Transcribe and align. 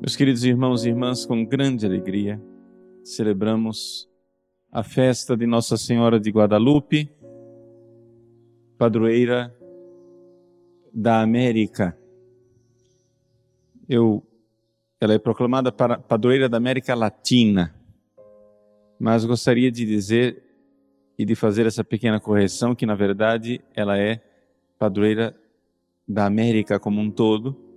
Meus 0.00 0.16
queridos 0.16 0.44
irmãos 0.44 0.86
e 0.86 0.88
irmãs, 0.88 1.26
com 1.26 1.44
grande 1.44 1.84
alegria, 1.84 2.40
celebramos 3.04 4.08
a 4.72 4.82
festa 4.82 5.36
de 5.36 5.46
Nossa 5.46 5.76
Senhora 5.76 6.18
de 6.18 6.30
Guadalupe, 6.30 7.12
padroeira 8.78 9.54
da 10.90 11.20
América. 11.20 11.94
Eu, 13.86 14.26
ela 14.98 15.12
é 15.12 15.18
proclamada 15.18 15.70
para 15.70 15.98
padroeira 15.98 16.48
da 16.48 16.56
América 16.56 16.94
Latina, 16.94 17.74
mas 18.98 19.26
gostaria 19.26 19.70
de 19.70 19.84
dizer 19.84 20.42
e 21.18 21.26
de 21.26 21.34
fazer 21.34 21.66
essa 21.66 21.84
pequena 21.84 22.18
correção 22.18 22.74
que 22.74 22.86
na 22.86 22.94
verdade 22.94 23.60
ela 23.74 23.98
é 23.98 24.22
padroeira 24.78 25.38
da 26.08 26.24
América 26.24 26.80
como 26.80 27.02
um 27.02 27.10
todo 27.10 27.69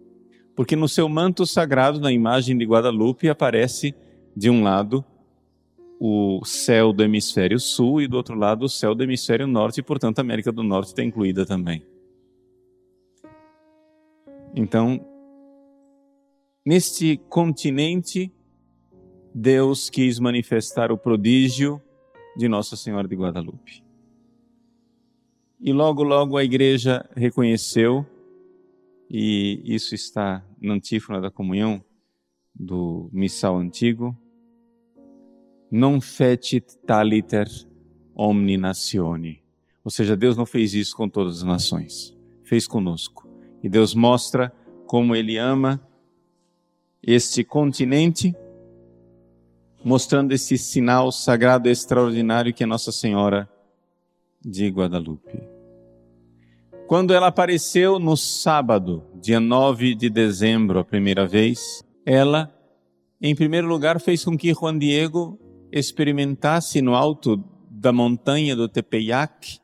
porque 0.56 0.76
no 0.76 0.88
seu 0.88 1.10
manto 1.10 1.46
sagrado, 1.46 2.00
na 2.00 2.12
imagem 2.12 2.58
de 2.58 2.66
Guadalupe, 2.66 3.30
aparece 3.30 3.96
de 4.36 4.50
um 4.50 4.64
lado 4.64 5.04
o 6.00 6.44
céu 6.44 6.92
do 6.92 7.04
hemisfério 7.04 7.60
sul 7.60 8.02
e 8.02 8.08
do 8.08 8.18
outro 8.18 8.36
lado 8.36 8.66
o 8.66 8.70
céu 8.70 8.94
do 8.94 9.04
hemisfério 9.04 9.48
norte, 9.48 9.80
e 9.80 9.84
portanto 9.84 10.20
a 10.20 10.22
América 10.22 10.52
do 10.52 10.64
Norte 10.64 10.88
está 10.88 11.04
incluída 11.04 11.46
também. 11.46 11.84
Então, 14.56 15.04
neste 16.66 17.18
continente, 17.30 18.32
Deus 19.34 19.90
quis 19.90 20.20
manifestar 20.20 20.92
o 20.92 20.98
prodígio 20.98 21.82
de 22.36 22.48
Nossa 22.48 22.76
Senhora 22.76 23.08
de 23.08 23.16
Guadalupe. 23.16 23.84
E 25.60 25.72
logo, 25.72 26.04
logo 26.04 26.38
a 26.38 26.44
igreja 26.44 27.10
reconheceu 27.16 28.06
e 29.16 29.62
isso 29.64 29.94
está 29.94 30.44
na 30.60 30.74
antífona 30.74 31.22
da 31.22 31.30
comunhão 31.30 31.86
do 32.54 33.12
missal 33.14 33.60
antigo. 33.60 34.18
Non 35.70 36.02
fecit 36.02 36.76
taliter 36.80 37.48
omni 38.16 38.58
natione. 38.58 39.44
Ou 39.86 39.92
seja, 39.92 40.18
Deus 40.18 40.36
não 40.36 40.48
fez 40.48 40.74
isso 40.74 40.98
com 40.98 41.08
todas 41.08 41.38
as 41.38 41.44
nações, 41.44 42.18
fez 42.44 42.66
conosco. 42.66 43.30
E 43.62 43.70
Deus 43.70 43.94
mostra 43.94 44.52
como 44.88 45.16
Ele 45.16 45.38
ama 45.38 45.80
este 47.04 47.44
continente, 47.44 48.36
mostrando 49.84 50.32
esse 50.32 50.58
sinal 50.58 51.12
sagrado 51.12 51.70
extraordinário 51.70 52.52
que 52.52 52.64
é 52.64 52.66
Nossa 52.66 52.92
Senhora 52.92 53.48
de 54.44 54.70
Guadalupe. 54.70 55.53
Quando 56.94 57.12
ela 57.12 57.26
apareceu 57.26 57.98
no 57.98 58.16
sábado, 58.16 59.04
dia 59.20 59.40
9 59.40 59.96
de 59.96 60.12
dezembro, 60.12 60.78
a 60.78 60.86
primeira 60.86 61.26
vez, 61.26 61.84
ela, 62.06 62.56
em 63.20 63.34
primeiro 63.34 63.66
lugar, 63.66 64.00
fez 64.00 64.24
com 64.24 64.38
que 64.38 64.54
Juan 64.54 64.78
Diego 64.78 65.40
experimentasse 65.72 66.84
no 66.84 66.94
alto 66.94 67.44
da 67.68 67.92
montanha 67.92 68.56
do 68.56 68.70
Tepeyac 68.70 69.58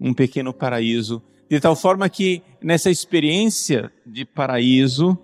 um 0.00 0.14
pequeno 0.14 0.50
paraíso, 0.54 1.22
de 1.46 1.60
tal 1.60 1.76
forma 1.76 2.08
que 2.08 2.40
nessa 2.62 2.90
experiência 2.90 3.92
de 4.06 4.24
paraíso, 4.24 5.18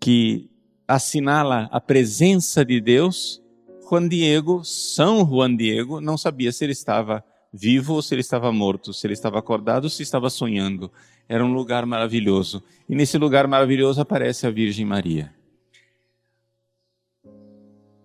que 0.00 0.50
assinala 0.88 1.68
a 1.70 1.80
presença 1.80 2.64
de 2.64 2.80
Deus, 2.80 3.40
Juan 3.88 4.08
Diego, 4.08 4.64
São 4.64 5.24
Juan 5.24 5.54
Diego, 5.54 6.00
não 6.00 6.18
sabia 6.18 6.50
se 6.50 6.64
ele 6.64 6.72
estava 6.72 7.24
vivo 7.52 7.94
ou 7.94 8.02
se 8.02 8.14
ele 8.14 8.20
estava 8.20 8.52
morto, 8.52 8.92
se 8.92 9.06
ele 9.06 9.14
estava 9.14 9.38
acordado 9.38 9.84
ou 9.84 9.90
se 9.90 10.02
estava 10.02 10.30
sonhando. 10.30 10.90
Era 11.28 11.44
um 11.44 11.52
lugar 11.52 11.84
maravilhoso. 11.86 12.62
E 12.88 12.94
nesse 12.94 13.18
lugar 13.18 13.46
maravilhoso 13.46 14.00
aparece 14.00 14.46
a 14.46 14.50
Virgem 14.50 14.84
Maria. 14.84 15.34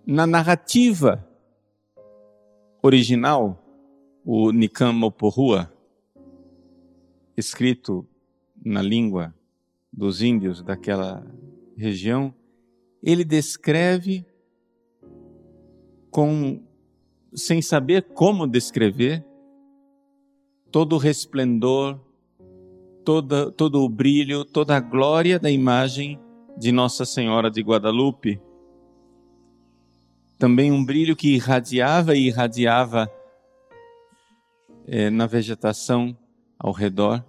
Na 0.06 0.28
narrativa 0.28 1.28
original, 2.82 3.64
o 4.24 4.52
Nikam 4.52 5.10
Porrua, 5.12 5.72
escrito 7.36 8.08
na 8.64 8.82
língua 8.82 9.34
dos 9.92 10.22
índios 10.22 10.62
daquela 10.62 11.26
região, 11.76 12.34
ele 13.02 13.24
descreve 13.24 14.26
com 16.10 16.64
sem 17.34 17.62
saber 17.62 18.04
como 18.14 18.48
descrever 18.48 19.26
todo 20.76 20.98
o 20.98 21.00
resplendor, 21.00 21.98
toda, 23.06 23.50
todo 23.50 23.82
o 23.82 23.88
brilho, 23.88 24.44
toda 24.44 24.76
a 24.76 24.80
glória 24.82 25.40
da 25.40 25.50
imagem 25.50 26.20
de 26.58 26.70
Nossa 26.70 27.06
Senhora 27.06 27.50
de 27.50 27.62
Guadalupe. 27.62 28.42
Também 30.38 30.74
um 30.74 30.84
brilho 30.84 31.16
que 31.16 31.34
irradiava 31.34 32.14
e 32.14 32.28
irradiava 32.28 33.10
é, 34.86 35.10
na 35.10 35.26
vegetação 35.26 36.14
ao 36.60 36.74
redor. 36.74 37.24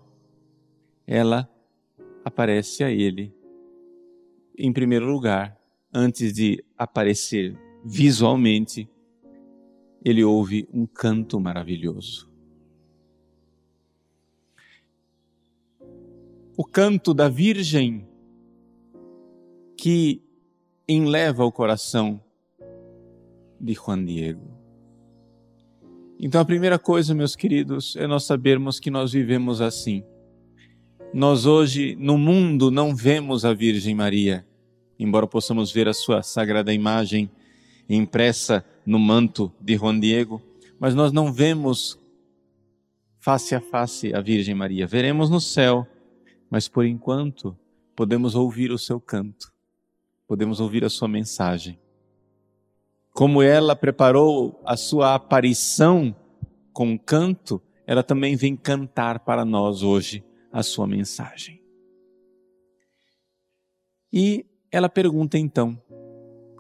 Ela 1.06 1.49
aparece 2.25 2.83
a 2.83 2.91
ele, 2.91 3.33
em 4.59 4.73
primeiro 4.73 5.06
lugar, 5.06 5.56
antes 5.95 6.33
de 6.33 6.65
aparecer 6.77 7.56
visualmente, 7.85 8.91
ele 10.05 10.25
ouve 10.25 10.69
um 10.75 10.85
canto 10.85 11.39
maravilhoso. 11.39 12.35
O 16.56 16.65
canto 16.65 17.12
da 17.12 17.28
Virgem 17.28 18.09
que 19.77 20.22
enleva 20.89 21.44
o 21.44 21.53
coração 21.53 22.21
de 23.61 23.75
Juan 23.75 24.03
Diego. 24.05 24.56
Então, 26.19 26.41
a 26.41 26.44
primeira 26.44 26.78
coisa, 26.78 27.15
meus 27.15 27.37
queridos, 27.37 27.94
é 27.97 28.06
nós 28.06 28.25
sabermos 28.25 28.81
que 28.81 28.91
nós 28.91 29.12
vivemos 29.12 29.61
assim. 29.61 30.03
Nós 31.12 31.44
hoje, 31.44 31.94
no 32.00 32.17
mundo, 32.17 32.71
não 32.71 32.97
vemos 32.97 33.44
a 33.44 33.53
Virgem 33.53 33.94
Maria, 33.94 34.47
embora 34.99 35.27
possamos 35.27 35.71
ver 35.71 35.88
a 35.88 35.93
sua 35.93 36.23
sagrada 36.23 36.73
imagem 36.73 37.31
impressa 37.88 38.65
no 38.84 38.99
manto 38.99 39.53
de 39.61 39.77
Juan 39.77 40.00
Diego, 40.00 40.41
mas 40.81 40.94
nós 40.94 41.12
não 41.12 41.31
vemos 41.33 41.99
face 43.19 43.55
a 43.55 43.61
face 43.61 44.15
a 44.15 44.21
Virgem 44.23 44.55
Maria. 44.55 44.87
Veremos 44.87 45.28
no 45.28 45.41
céu 45.41 45.87
mas 46.51 46.69
por 46.69 46.84
enquanto 46.84 47.57
podemos 47.95 48.34
ouvir 48.34 48.71
o 48.71 48.79
seu 48.79 49.01
canto, 49.01 49.53
podemos 50.27 50.61
ouvir 50.61 50.84
a 50.84 50.91
sua 50.91 51.09
mensagem. 51.09 51.79
Como 53.12 53.43
ela 53.43 53.75
preparou 53.75 54.61
a 54.65 54.77
sua 54.77 55.15
aparição 55.15 56.15
com 56.73 56.99
canto, 56.99 57.62
ela 57.87 58.03
também 58.03 58.37
vem 58.37 58.55
cantar 58.55 59.21
para 59.21 59.45
nós 59.45 59.83
hoje 59.83 60.23
a 60.53 60.62
sua 60.62 60.87
mensagem. 60.87 61.62
E 64.12 64.45
ela 64.71 64.89
pergunta 64.89 65.39
então, 65.39 65.81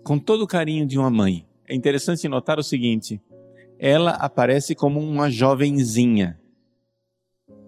com 0.02 0.18
todo 0.18 0.42
o 0.42 0.46
carinho 0.46 0.86
de 0.86 0.98
uma 0.98 1.10
mãe. 1.10 1.46
É 1.68 1.74
interessante 1.74 2.28
notar 2.28 2.58
o 2.58 2.62
seguinte: 2.62 3.20
ela 3.78 4.12
aparece 4.12 4.74
como 4.74 5.00
uma 5.00 5.30
jovenzinha, 5.30 6.40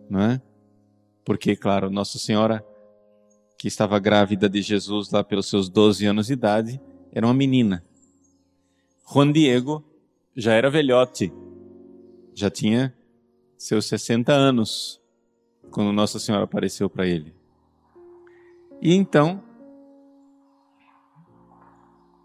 não 0.09 0.21
é? 0.21 0.43
Porque, 1.29 1.55
claro, 1.55 1.91
Nossa 1.91 2.19
Senhora, 2.19 2.65
que 3.59 3.69
estava 3.69 3.99
grávida 3.99 4.49
de 4.49 4.63
Jesus 4.63 5.11
lá 5.11 5.23
pelos 5.23 5.47
seus 5.47 5.69
12 5.69 6.07
anos 6.07 6.29
de 6.29 6.33
idade, 6.33 6.81
era 7.13 7.27
uma 7.27 7.35
menina. 7.35 7.85
Juan 9.07 9.31
Diego 9.31 9.85
já 10.35 10.55
era 10.55 10.71
velhote, 10.71 11.31
já 12.35 12.49
tinha 12.49 12.97
seus 13.59 13.85
60 13.89 14.33
anos 14.33 15.03
quando 15.71 15.93
Nossa 15.93 16.19
Senhora 16.19 16.45
apareceu 16.45 16.89
para 16.89 17.07
ele. 17.07 17.35
E 18.81 18.95
então, 18.95 19.43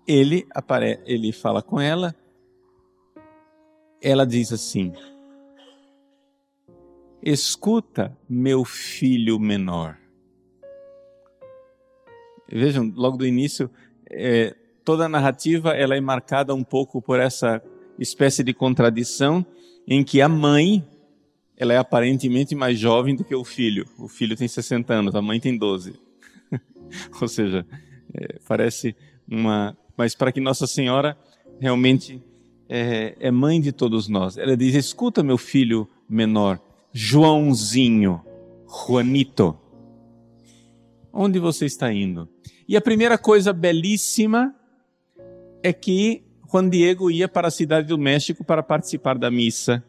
ele, 0.08 0.48
apare... 0.56 1.02
ele 1.06 1.34
fala 1.34 1.62
com 1.62 1.78
ela, 1.78 2.16
ela 4.02 4.26
diz 4.26 4.54
assim: 4.54 4.94
Escuta, 7.26 8.18
meu 8.28 8.66
filho 8.66 9.40
menor. 9.40 9.98
Vejam, 12.52 12.92
logo 12.94 13.16
do 13.16 13.26
início, 13.26 13.70
é, 14.10 14.54
toda 14.84 15.06
a 15.06 15.10
narrativa 15.10 15.72
ela 15.72 15.96
é 15.96 16.02
marcada 16.02 16.54
um 16.54 16.66
pouco 16.66 17.02
por 17.02 17.22
essa 17.22 17.64
espécie 17.98 18.44
de 18.44 18.54
contradição 18.54 19.46
em 19.88 20.04
que 20.04 20.22
a 20.22 20.28
mãe 20.28 20.86
ela 21.56 21.74
é 21.74 21.78
aparentemente 21.78 22.56
mais 22.56 22.78
jovem 22.78 23.16
do 23.16 23.24
que 23.24 23.34
o 23.34 23.46
filho. 23.46 23.88
O 23.98 24.10
filho 24.10 24.36
tem 24.36 24.48
60 24.48 24.94
anos, 24.94 25.16
a 25.16 25.22
mãe 25.22 25.40
tem 25.40 25.58
12. 25.58 25.94
Ou 27.22 27.28
seja, 27.30 27.66
é, 28.14 28.38
parece 28.46 28.94
uma. 29.26 29.78
Mas 29.96 30.14
para 30.14 30.34
que 30.34 30.42
Nossa 30.42 30.68
Senhora 30.68 31.18
realmente 31.58 32.22
é, 32.68 33.16
é 33.18 33.32
mãe 33.32 33.62
de 33.62 33.72
todos 33.72 34.10
nós, 34.10 34.38
ela 34.38 34.58
diz: 34.58 34.76
Escuta, 34.76 35.24
meu 35.24 35.38
filho 35.38 35.88
menor 36.10 36.60
Joãozinho, 36.94 38.22
Juanito. 38.68 39.58
Onde 41.12 41.40
você 41.40 41.66
está 41.66 41.92
indo? 41.92 42.30
E 42.68 42.78
a 42.78 42.82
primeira 42.82 43.18
coisa 43.18 43.52
belíssima 43.52 44.54
é 45.64 45.74
que 45.74 46.24
Juan 46.52 46.70
Diego 46.70 47.10
ia 47.10 47.28
para 47.28 47.48
a 47.48 47.52
cidade 47.52 47.88
do 47.88 47.98
México 47.98 48.44
para 48.44 48.62
participar 48.62 49.18
da 49.18 49.32
missa. 49.32 49.84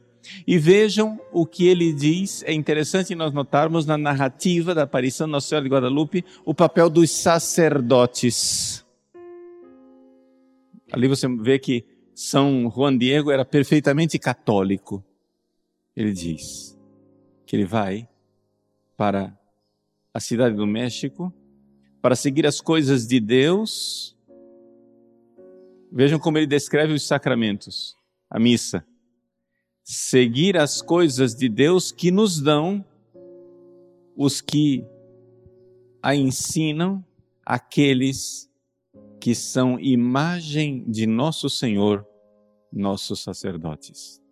E 0.47 0.57
vejam 0.57 1.21
o 1.31 1.45
que 1.45 1.69
ele 1.69 1.93
diz, 1.93 2.43
é 2.45 2.55
interessante 2.55 3.15
nós 3.15 3.35
notarmos 3.35 3.85
na 3.85 3.99
narrativa 3.99 4.75
da 4.75 4.85
aparição 4.85 5.27
de 5.27 5.33
Nossa 5.33 5.49
Senhora 5.49 5.65
de 5.65 5.71
Guadalupe 5.71 6.25
o 6.43 6.55
papel 6.55 6.89
dos 6.89 7.11
sacerdotes. 7.11 8.83
Ali 10.91 11.07
você 11.07 11.29
vê 11.29 11.59
que 11.59 11.85
São 12.15 12.73
Juan 12.75 12.97
Diego 12.97 13.31
era 13.31 13.45
perfeitamente 13.45 14.19
católico. 14.19 15.05
Ele 15.95 16.13
diz 16.13 16.74
que 17.47 17.57
ele 17.57 17.65
vai 17.65 18.09
para 18.97 19.37
a 20.13 20.21
cidade 20.21 20.55
do 20.55 20.67
México 20.67 21.33
para 22.01 22.15
seguir 22.15 22.47
as 22.47 22.61
coisas 22.61 23.07
de 23.07 23.19
Deus. 23.19 24.17
Vejam 25.91 26.19
como 26.19 26.39
ele 26.39 26.47
descreve 26.47 26.93
os 26.93 27.07
sacramentos, 27.07 27.97
a 28.31 28.39
missa. 28.39 28.87
Seguir 29.83 30.57
as 30.57 30.81
coisas 30.81 31.35
de 31.35 31.49
Deus 31.49 31.91
que 31.93 32.11
nos 32.11 32.41
dão 32.41 32.85
os 34.17 34.41
que 34.41 34.85
a 36.03 36.15
ensinam, 36.15 37.05
aqueles 37.45 38.51
que 39.19 39.35
são 39.35 39.81
imagem 39.81 40.85
de 40.87 41.07
nosso 41.07 41.49
Senhor, 41.49 42.07
nossos 42.71 43.23
sacerdotes. 43.23 44.24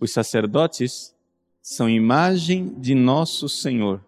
Os 0.00 0.12
sacerdotes 0.12 1.14
são 1.62 1.88
imagem 1.88 2.78
de 2.78 2.94
nosso 2.94 3.48
Senhor. 3.48 4.04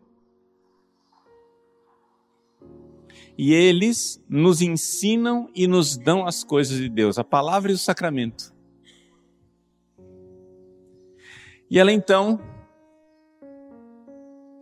E 3.37 3.53
eles 3.53 4.23
nos 4.29 4.61
ensinam 4.61 5.49
e 5.55 5.67
nos 5.67 5.97
dão 5.97 6.27
as 6.27 6.43
coisas 6.43 6.77
de 6.77 6.89
Deus, 6.89 7.19
a 7.19 7.25
palavra 7.25 7.71
e 7.71 7.75
o 7.75 7.79
sacramento. 7.79 8.53
E 11.71 11.79
ela 11.79 11.93
então 11.93 12.41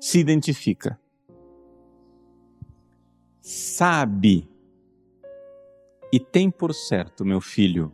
se 0.01 0.19
identifica. 0.19 1.01
Sabe 3.41 4.49
e 6.13 6.21
tem 6.21 6.51
por 6.51 6.73
certo, 6.73 7.25
meu 7.25 7.41
filho, 7.41 7.93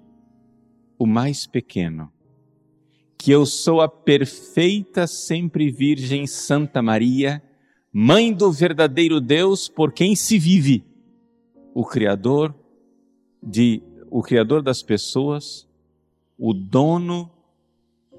o 0.99 1.07
mais 1.07 1.47
pequeno, 1.47 2.13
que 3.23 3.31
eu 3.31 3.47
sou 3.47 3.81
a 3.81 3.89
perfeita, 3.89 5.07
sempre 5.07 5.71
Virgem 5.71 6.27
Santa 6.27 6.83
Maria, 6.83 7.41
Mãe 7.93 8.33
do 8.33 8.51
verdadeiro 8.51 9.21
Deus 9.21 9.69
por 9.69 9.93
quem 9.93 10.17
se 10.17 10.41
vive, 10.41 10.85
o 11.73 11.85
Criador 11.85 12.53
de, 13.41 13.81
o 14.11 14.23
Criador 14.23 14.61
das 14.61 14.83
pessoas, 14.83 15.69
o 16.37 16.53
dono 16.53 17.31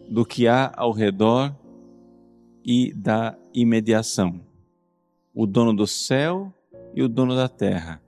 do 0.10 0.26
que 0.26 0.48
há 0.48 0.72
ao 0.74 0.94
redor 0.94 1.54
e 2.64 2.94
da 2.94 3.38
imediação, 3.54 4.40
o 5.34 5.46
dono 5.46 5.76
do 5.76 5.86
céu 5.86 6.54
e 6.96 7.04
o 7.04 7.10
dono 7.10 7.36
da 7.36 7.50
terra. 7.50 8.02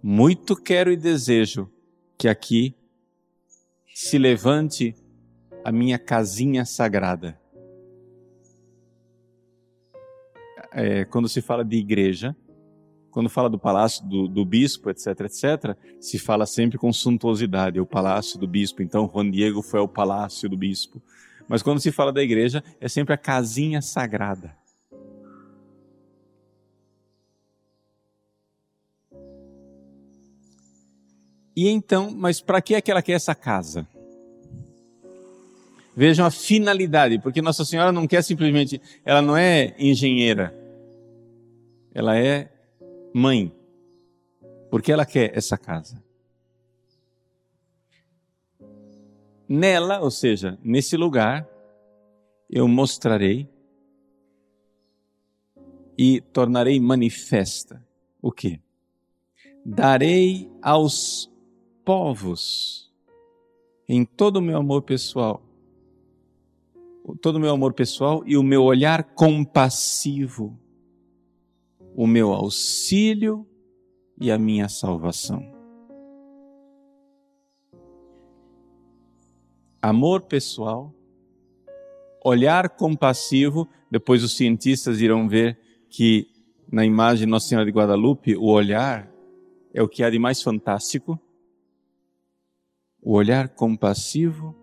Muito 0.00 0.54
quero 0.54 0.92
e 0.92 0.96
desejo 0.96 1.68
que 2.16 2.28
aqui 2.28 2.76
se 3.92 4.18
levante 4.18 5.01
a 5.64 5.72
minha 5.72 5.98
casinha 5.98 6.64
sagrada. 6.64 7.38
É, 10.72 11.04
quando 11.04 11.28
se 11.28 11.42
fala 11.42 11.64
de 11.64 11.76
igreja, 11.76 12.34
quando 13.10 13.28
fala 13.28 13.50
do 13.50 13.58
palácio 13.58 14.04
do, 14.06 14.26
do, 14.26 14.44
bispo, 14.44 14.90
etc, 14.90 15.08
etc, 15.20 15.76
se 16.00 16.18
fala 16.18 16.46
sempre 16.46 16.78
com 16.78 16.92
suntuosidade, 16.92 17.78
o 17.78 17.86
palácio 17.86 18.38
do 18.38 18.48
bispo. 18.48 18.82
Então, 18.82 19.08
Juan 19.12 19.30
Diego 19.30 19.62
foi 19.62 19.80
ao 19.80 19.88
palácio 19.88 20.48
do 20.48 20.56
bispo. 20.56 21.02
Mas 21.46 21.62
quando 21.62 21.80
se 21.80 21.92
fala 21.92 22.12
da 22.12 22.22
igreja, 22.22 22.64
é 22.80 22.88
sempre 22.88 23.12
a 23.12 23.18
casinha 23.18 23.82
sagrada. 23.82 24.56
E 31.54 31.68
então, 31.68 32.10
mas 32.10 32.40
para 32.40 32.62
que 32.62 32.74
é 32.74 32.80
que 32.80 32.90
ela 32.90 33.02
quer 33.02 33.12
essa 33.12 33.34
casa? 33.34 33.86
Vejam 35.94 36.24
a 36.24 36.30
finalidade, 36.30 37.18
porque 37.18 37.42
Nossa 37.42 37.64
Senhora 37.64 37.92
não 37.92 38.06
quer 38.06 38.22
simplesmente, 38.22 38.80
ela 39.04 39.20
não 39.20 39.36
é 39.36 39.74
engenheira, 39.78 40.54
ela 41.94 42.16
é 42.16 42.50
mãe. 43.12 43.52
Porque 44.70 44.90
ela 44.90 45.04
quer 45.04 45.36
essa 45.36 45.58
casa. 45.58 46.02
Nela, 49.46 50.00
ou 50.00 50.10
seja, 50.10 50.58
nesse 50.64 50.96
lugar, 50.96 51.46
eu 52.48 52.66
mostrarei 52.66 53.46
e 55.96 56.22
tornarei 56.22 56.80
manifesta 56.80 57.86
o 58.20 58.32
que? 58.32 58.58
Darei 59.64 60.50
aos 60.62 61.30
povos, 61.84 62.90
em 63.86 64.04
todo 64.06 64.38
o 64.38 64.42
meu 64.42 64.56
amor 64.56 64.82
pessoal, 64.82 65.42
todo 67.20 67.36
o 67.36 67.40
meu 67.40 67.50
amor 67.50 67.72
pessoal 67.72 68.22
e 68.26 68.36
o 68.36 68.42
meu 68.42 68.62
olhar 68.62 69.02
compassivo, 69.14 70.58
o 71.96 72.06
meu 72.06 72.32
auxílio 72.32 73.46
e 74.20 74.30
a 74.30 74.38
minha 74.38 74.68
salvação. 74.68 75.42
Amor 79.80 80.22
pessoal, 80.22 80.94
olhar 82.24 82.68
compassivo, 82.70 83.68
depois 83.90 84.22
os 84.22 84.36
cientistas 84.36 85.00
irão 85.00 85.28
ver 85.28 85.58
que 85.90 86.28
na 86.70 86.86
imagem 86.86 87.26
Nossa 87.26 87.48
Senhora 87.48 87.66
de 87.66 87.72
Guadalupe, 87.72 88.36
o 88.36 88.46
olhar 88.46 89.12
é 89.74 89.82
o 89.82 89.88
que 89.88 90.02
há 90.02 90.08
de 90.08 90.18
mais 90.18 90.40
fantástico. 90.40 91.20
O 93.02 93.12
olhar 93.12 93.48
compassivo 93.48 94.61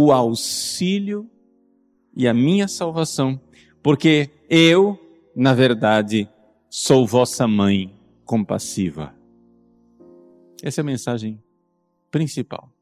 o 0.00 0.12
auxílio 0.12 1.28
e 2.14 2.28
a 2.28 2.32
minha 2.32 2.68
salvação, 2.68 3.40
porque 3.82 4.30
eu, 4.48 4.96
na 5.34 5.52
verdade, 5.52 6.30
sou 6.70 7.04
vossa 7.04 7.48
mãe 7.48 7.92
compassiva. 8.24 9.12
Essa 10.62 10.80
é 10.80 10.82
a 10.82 10.84
mensagem 10.84 11.42
principal. 12.12 12.72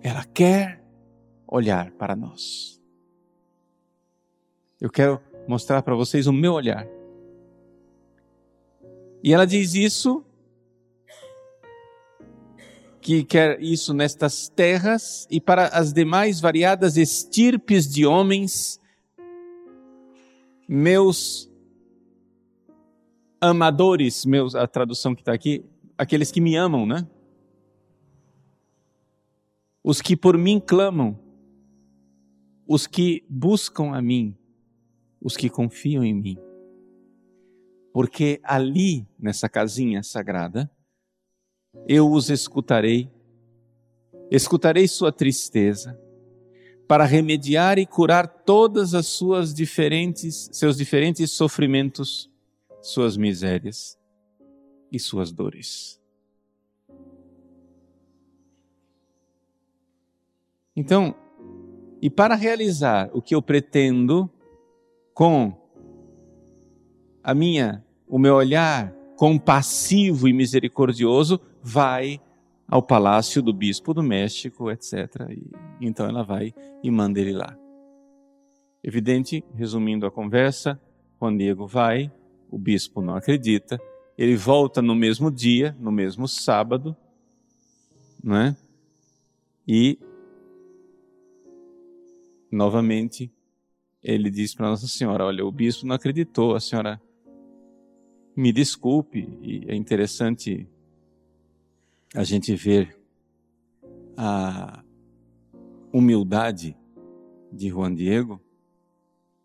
Ela 0.00 0.24
quer 0.24 0.82
olhar 1.46 1.90
para 1.90 2.16
nós. 2.16 2.80
Eu 4.80 4.88
quero 4.88 5.20
mostrar 5.46 5.82
para 5.82 5.94
vocês 5.94 6.26
o 6.26 6.32
meu 6.32 6.54
olhar. 6.54 6.88
E 9.22 9.34
ela 9.34 9.46
diz 9.46 9.74
isso 9.74 10.24
que 13.02 13.24
quer 13.24 13.60
isso 13.60 13.92
nestas 13.92 14.48
terras 14.48 15.26
e 15.28 15.40
para 15.40 15.66
as 15.66 15.92
demais 15.92 16.40
variadas 16.40 16.96
estirpes 16.96 17.92
de 17.92 18.06
homens, 18.06 18.80
meus 20.68 21.50
amadores, 23.40 24.24
meus, 24.24 24.54
a 24.54 24.68
tradução 24.68 25.16
que 25.16 25.22
está 25.22 25.32
aqui, 25.32 25.64
aqueles 25.98 26.30
que 26.30 26.40
me 26.40 26.54
amam, 26.54 26.86
né? 26.86 27.04
Os 29.82 30.00
que 30.00 30.16
por 30.16 30.38
mim 30.38 30.60
clamam, 30.60 31.18
os 32.68 32.86
que 32.86 33.24
buscam 33.28 33.96
a 33.96 34.00
mim, 34.00 34.38
os 35.20 35.36
que 35.36 35.50
confiam 35.50 36.04
em 36.04 36.14
mim. 36.14 36.38
Porque 37.92 38.40
ali, 38.44 39.04
nessa 39.18 39.48
casinha 39.48 40.04
sagrada, 40.04 40.70
eu 41.86 42.10
os 42.10 42.30
escutarei, 42.30 43.10
escutarei 44.30 44.86
sua 44.86 45.10
tristeza, 45.10 45.98
para 46.86 47.04
remediar 47.04 47.78
e 47.78 47.86
curar 47.86 48.26
todas 48.26 48.94
as 48.94 49.06
suas 49.06 49.54
diferentes, 49.54 50.50
seus 50.52 50.76
diferentes 50.76 51.30
sofrimentos, 51.30 52.30
suas 52.82 53.16
misérias 53.16 53.98
e 54.90 54.98
suas 54.98 55.32
dores. 55.32 56.00
Então, 60.76 61.14
e 62.00 62.10
para 62.10 62.34
realizar 62.34 63.10
o 63.12 63.22
que 63.22 63.34
eu 63.34 63.40
pretendo 63.40 64.28
com 65.14 65.56
a 67.22 67.34
minha, 67.34 67.84
o 68.08 68.18
meu 68.18 68.34
olhar 68.34 68.92
compassivo 69.16 70.26
e 70.26 70.32
misericordioso, 70.32 71.40
vai 71.62 72.20
ao 72.66 72.82
palácio 72.82 73.42
do 73.42 73.52
bispo 73.52 73.94
do 73.94 74.02
México, 74.02 74.70
etc. 74.70 75.28
E, 75.30 75.50
então 75.80 76.06
ela 76.06 76.22
vai 76.22 76.54
e 76.82 76.90
manda 76.90 77.20
ele 77.20 77.32
lá. 77.32 77.56
Evidente, 78.82 79.44
resumindo 79.54 80.06
a 80.06 80.10
conversa, 80.10 80.80
Juan 81.20 81.36
Diego 81.36 81.66
vai, 81.66 82.10
o 82.50 82.58
bispo 82.58 83.00
não 83.00 83.14
acredita, 83.14 83.80
ele 84.18 84.36
volta 84.36 84.82
no 84.82 84.94
mesmo 84.94 85.30
dia, 85.30 85.76
no 85.78 85.92
mesmo 85.92 86.26
sábado, 86.26 86.96
né? 88.22 88.56
E 89.66 89.98
novamente 92.50 93.32
ele 94.02 94.30
diz 94.30 94.54
para 94.54 94.68
Nossa 94.68 94.88
Senhora: 94.88 95.24
Olha, 95.24 95.44
o 95.44 95.52
bispo 95.52 95.86
não 95.86 95.94
acreditou, 95.94 96.54
a 96.54 96.60
senhora 96.60 97.00
me 98.36 98.52
desculpe. 98.52 99.28
E 99.40 99.64
é 99.68 99.74
interessante 99.74 100.68
a 102.14 102.24
gente 102.24 102.54
ver 102.54 102.96
a 104.16 104.82
humildade 105.92 106.76
de 107.50 107.68
Juan 107.68 107.94
Diego. 107.94 108.40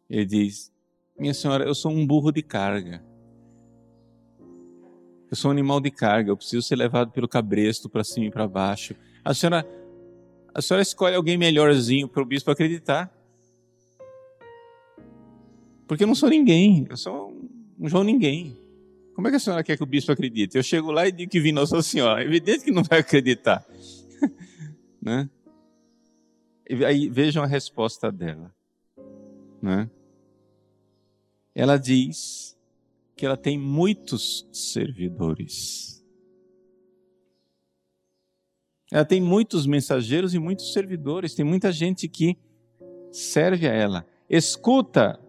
Ele 0.09 0.25
diz: 0.25 0.71
Minha 1.17 1.33
senhora, 1.33 1.65
eu 1.65 1.75
sou 1.75 1.91
um 1.91 2.05
burro 2.05 2.31
de 2.31 2.41
carga. 2.41 3.03
Eu 5.29 5.36
sou 5.36 5.50
um 5.50 5.51
animal 5.51 5.81
de 5.81 5.91
carga, 5.91 6.31
eu 6.31 6.38
preciso 6.38 6.65
ser 6.65 6.77
levado 6.77 7.12
pelo 7.12 7.27
cabresto 7.27 7.89
para 7.89 8.03
cima 8.03 8.27
e 8.27 8.31
para 8.31 8.47
baixo. 8.47 8.95
A 9.25 9.33
senhora, 9.33 9.67
a 10.53 10.62
senhora 10.62 10.81
escolhe 10.81 11.15
alguém 11.15 11.38
melhorzinho 11.38 12.07
para 12.07 12.24
o 12.24 12.25
bispo 12.25 12.50
acreditar. 12.50 13.13
Porque 15.86 16.03
eu 16.03 16.07
não 16.07 16.15
sou 16.15 16.29
ninguém, 16.29 16.86
eu 16.89 16.95
sou 16.95 17.33
um 17.77 17.89
João 17.89 18.03
ninguém. 18.03 18.66
Como 19.17 19.27
é 19.27 19.31
que 19.31 19.38
a 19.38 19.39
senhora 19.39 19.63
quer 19.63 19.75
que 19.75 19.81
o 19.81 19.88
bispo 19.88 20.12
acredite? 20.12 20.55
Eu 20.55 20.62
chego 20.62 20.91
lá 20.91 21.07
e 21.07 21.12
digo 21.12 21.31
que 21.31 21.39
vi 21.39 21.51
Nossa 21.51 21.81
Senhora. 21.81 22.21
É 22.21 22.25
evidente 22.27 22.63
que 22.63 22.69
não 22.69 22.83
vai 22.83 23.00
acreditar. 23.00 23.65
né? 25.01 25.27
E 26.69 26.86
aí 26.86 27.09
vejam 27.09 27.41
a 27.41 27.47
resposta 27.47 28.12
dela. 28.12 28.53
Né? 29.59 29.89
Ela 31.55 31.77
diz 31.77 32.55
que 33.15 33.25
ela 33.25 33.36
tem 33.36 33.57
muitos 33.57 34.47
servidores. 34.53 36.05
Ela 38.91 39.03
tem 39.03 39.19
muitos 39.19 39.65
mensageiros 39.65 40.36
e 40.36 40.38
muitos 40.38 40.71
servidores. 40.74 41.33
Tem 41.33 41.43
muita 41.43 41.71
gente 41.71 42.07
que 42.07 42.38
serve 43.12 43.67
a 43.67 43.74
ela. 43.74 44.05
Escuta 44.29 45.19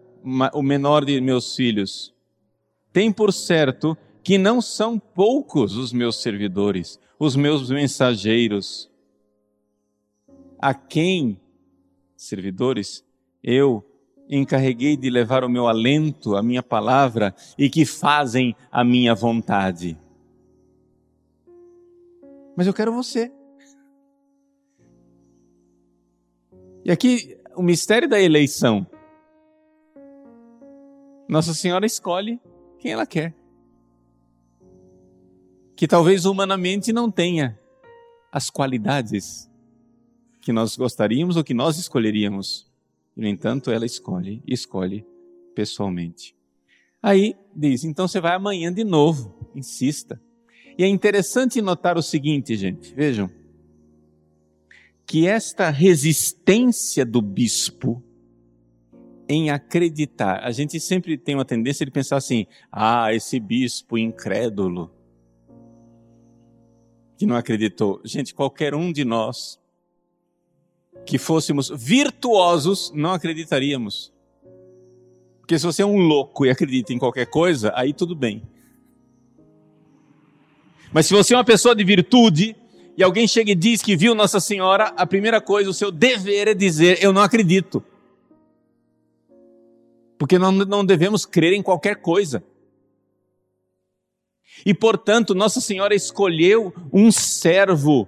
o 0.53 0.61
menor 0.61 1.03
de 1.03 1.19
meus 1.19 1.55
filhos, 1.55 2.13
tem 2.91 3.11
por 3.11 3.31
certo 3.31 3.97
que 4.23 4.37
não 4.37 4.61
são 4.61 4.99
poucos 4.99 5.75
os 5.75 5.93
meus 5.93 6.21
servidores, 6.21 6.99
os 7.19 7.35
meus 7.35 7.69
mensageiros, 7.69 8.89
a 10.59 10.73
quem, 10.73 11.39
servidores, 12.15 13.03
eu 13.43 13.85
encarreguei 14.29 14.95
de 14.95 15.09
levar 15.09 15.43
o 15.43 15.49
meu 15.49 15.67
alento, 15.67 16.35
a 16.35 16.43
minha 16.43 16.61
palavra, 16.61 17.33
e 17.57 17.69
que 17.69 17.85
fazem 17.85 18.55
a 18.71 18.83
minha 18.83 19.15
vontade. 19.15 19.97
Mas 22.55 22.67
eu 22.67 22.73
quero 22.73 22.93
você. 22.93 23.31
E 26.83 26.91
aqui 26.91 27.39
o 27.55 27.63
mistério 27.63 28.07
da 28.07 28.19
eleição. 28.19 28.85
Nossa 31.27 31.53
Senhora 31.53 31.85
escolhe 31.85 32.39
quem 32.79 32.91
ela 32.91 33.05
quer. 33.05 33.35
Que 35.75 35.87
talvez 35.87 36.25
humanamente 36.25 36.91
não 36.91 37.11
tenha 37.11 37.59
as 38.31 38.49
qualidades 38.49 39.49
que 40.41 40.51
nós 40.51 40.75
gostaríamos 40.75 41.35
ou 41.37 41.43
que 41.43 41.53
nós 41.53 41.77
escolheríamos. 41.77 42.69
E, 43.15 43.21
no 43.21 43.27
entanto, 43.27 43.69
ela 43.71 43.85
escolhe 43.85 44.41
escolhe 44.47 45.05
pessoalmente. 45.53 46.35
Aí 47.01 47.35
diz: 47.55 47.83
então 47.83 48.07
você 48.07 48.19
vai 48.19 48.33
amanhã 48.35 48.73
de 48.73 48.83
novo, 48.83 49.51
insista. 49.55 50.21
E 50.77 50.83
é 50.83 50.87
interessante 50.87 51.61
notar 51.61 51.97
o 51.97 52.01
seguinte, 52.01 52.55
gente, 52.55 52.93
vejam, 52.93 53.29
que 55.05 55.27
esta 55.27 55.69
resistência 55.69 57.05
do 57.05 57.21
bispo 57.21 58.01
em 59.29 59.51
acreditar. 59.51 60.43
A 60.43 60.51
gente 60.51 60.79
sempre 60.79 61.15
tem 61.15 61.35
uma 61.35 61.45
tendência 61.45 61.85
de 61.85 61.91
pensar 61.91 62.17
assim: 62.17 62.47
ah, 62.71 63.13
esse 63.13 63.39
bispo 63.39 63.97
incrédulo 63.97 64.91
que 67.15 67.27
não 67.27 67.35
acreditou. 67.35 68.01
Gente, 68.03 68.33
qualquer 68.33 68.73
um 68.73 68.91
de 68.91 69.05
nós 69.05 69.59
que 71.05 71.17
fôssemos 71.17 71.69
virtuosos 71.69 72.91
não 72.95 73.13
acreditaríamos. 73.13 74.11
Porque 75.39 75.57
se 75.59 75.65
você 75.65 75.81
é 75.81 75.85
um 75.85 75.97
louco 75.97 76.45
e 76.45 76.49
acredita 76.49 76.93
em 76.93 76.97
qualquer 76.97 77.25
coisa, 77.25 77.71
aí 77.75 77.93
tudo 77.93 78.15
bem. 78.15 78.41
Mas 80.91 81.05
se 81.05 81.13
você 81.13 81.33
é 81.33 81.37
uma 81.37 81.43
pessoa 81.43 81.75
de 81.75 81.83
virtude 81.83 82.55
e 82.97 83.03
alguém 83.03 83.27
chega 83.27 83.51
e 83.51 83.55
diz 83.55 83.81
que 83.81 83.95
viu 83.95 84.15
Nossa 84.15 84.39
Senhora, 84.39 84.85
a 84.97 85.05
primeira 85.05 85.39
coisa, 85.39 85.69
o 85.69 85.73
seu 85.73 85.91
dever 85.91 86.47
é 86.47 86.53
dizer: 86.53 87.03
Eu 87.03 87.13
não 87.13 87.21
acredito. 87.21 87.83
Porque 90.19 90.37
nós 90.37 90.53
não 90.67 90.85
devemos 90.85 91.25
crer 91.25 91.53
em 91.53 91.63
qualquer 91.63 91.95
coisa. 91.95 92.43
E 94.65 94.73
portanto, 94.73 95.33
Nossa 95.33 95.61
Senhora 95.61 95.95
escolheu 95.95 96.73
um 96.91 97.09
servo 97.09 98.05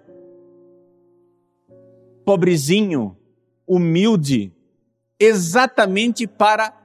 pobrezinho, 2.25 3.18
humilde, 3.65 4.51
exatamente 5.18 6.27
para 6.27 6.77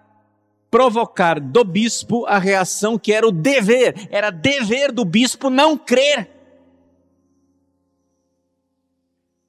provocar 0.70 1.40
do 1.40 1.64
bispo 1.64 2.24
a 2.26 2.38
reação 2.38 2.96
que 2.96 3.12
era 3.12 3.26
o 3.26 3.32
dever, 3.32 4.08
era 4.10 4.30
dever 4.30 4.92
do 4.92 5.04
bispo 5.04 5.50
não 5.50 5.76
crer. 5.76 6.30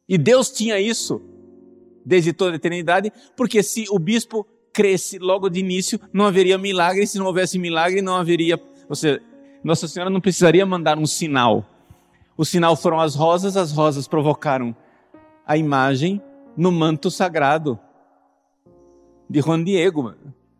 E 0.09 0.17
Deus 0.17 0.49
tinha 0.49 0.79
isso 0.79 1.21
desde 2.03 2.33
toda 2.33 2.53
a 2.53 2.55
eternidade, 2.55 3.11
porque 3.35 3.61
se 3.61 3.85
o 3.91 3.99
bispo 3.99 4.47
cresce 4.77 5.17
logo 5.17 5.49
de 5.49 5.59
início, 5.59 5.99
não 6.13 6.27
haveria 6.27 6.55
milagre. 6.55 7.07
Se 7.07 7.17
não 7.17 7.25
houvesse 7.25 7.57
milagre, 7.57 7.99
não 7.99 8.15
haveria. 8.15 8.61
Ou 8.87 8.95
seja, 8.95 9.19
Nossa 9.63 9.87
Senhora 9.87 10.11
não 10.11 10.21
precisaria 10.21 10.63
mandar 10.67 10.99
um 10.99 11.07
sinal. 11.07 11.65
O 12.37 12.45
sinal 12.45 12.75
foram 12.75 12.99
as 12.99 13.15
rosas, 13.15 13.57
as 13.57 13.71
rosas 13.71 14.07
provocaram 14.07 14.75
a 15.47 15.57
imagem 15.57 16.21
no 16.55 16.71
manto 16.71 17.09
sagrado 17.09 17.79
de 19.27 19.41
Juan 19.41 19.63
Diego. 19.63 20.13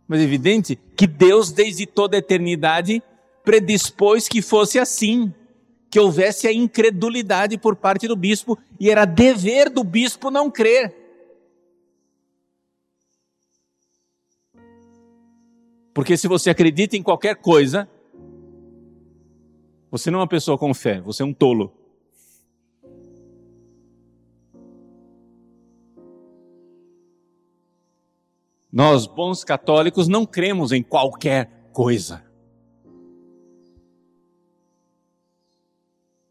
Mas 0.08 0.20
é 0.20 0.24
evidente 0.24 0.80
que 0.96 1.06
Deus, 1.06 1.52
desde 1.52 1.86
toda 1.86 2.18
a 2.18 2.20
eternidade, 2.20 3.04
predispôs 3.44 4.28
que 4.28 4.42
fosse 4.42 4.80
assim, 4.80 5.32
que 5.92 6.00
houvesse 6.00 6.48
a 6.48 6.52
incredulidade 6.54 7.56
por 7.56 7.76
parte 7.76 8.08
do 8.08 8.16
bispo, 8.16 8.58
e 8.80 8.90
era 8.90 9.06
dever 9.06 9.70
do 9.70 9.84
bispo 9.84 10.32
não 10.32 10.50
crer. 10.50 10.97
Porque 15.98 16.16
se 16.16 16.28
você 16.28 16.52
acredita 16.52 16.96
em 16.96 17.02
qualquer 17.02 17.38
coisa, 17.38 17.90
você 19.90 20.12
não 20.12 20.20
é 20.20 20.22
uma 20.22 20.28
pessoa 20.28 20.56
com 20.56 20.72
fé, 20.72 21.02
você 21.02 21.24
é 21.24 21.26
um 21.26 21.34
tolo. 21.34 21.74
Nós, 28.72 29.08
bons 29.08 29.44
católicos, 29.44 30.08
não 30.08 30.24
cremos 30.24 30.72
em 30.72 30.84
qualquer 30.84 31.50
coisa. 31.74 32.24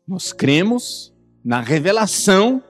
Nós 0.06 0.32
cremos 0.32 1.12
na 1.44 1.60
revelação, 1.60 2.62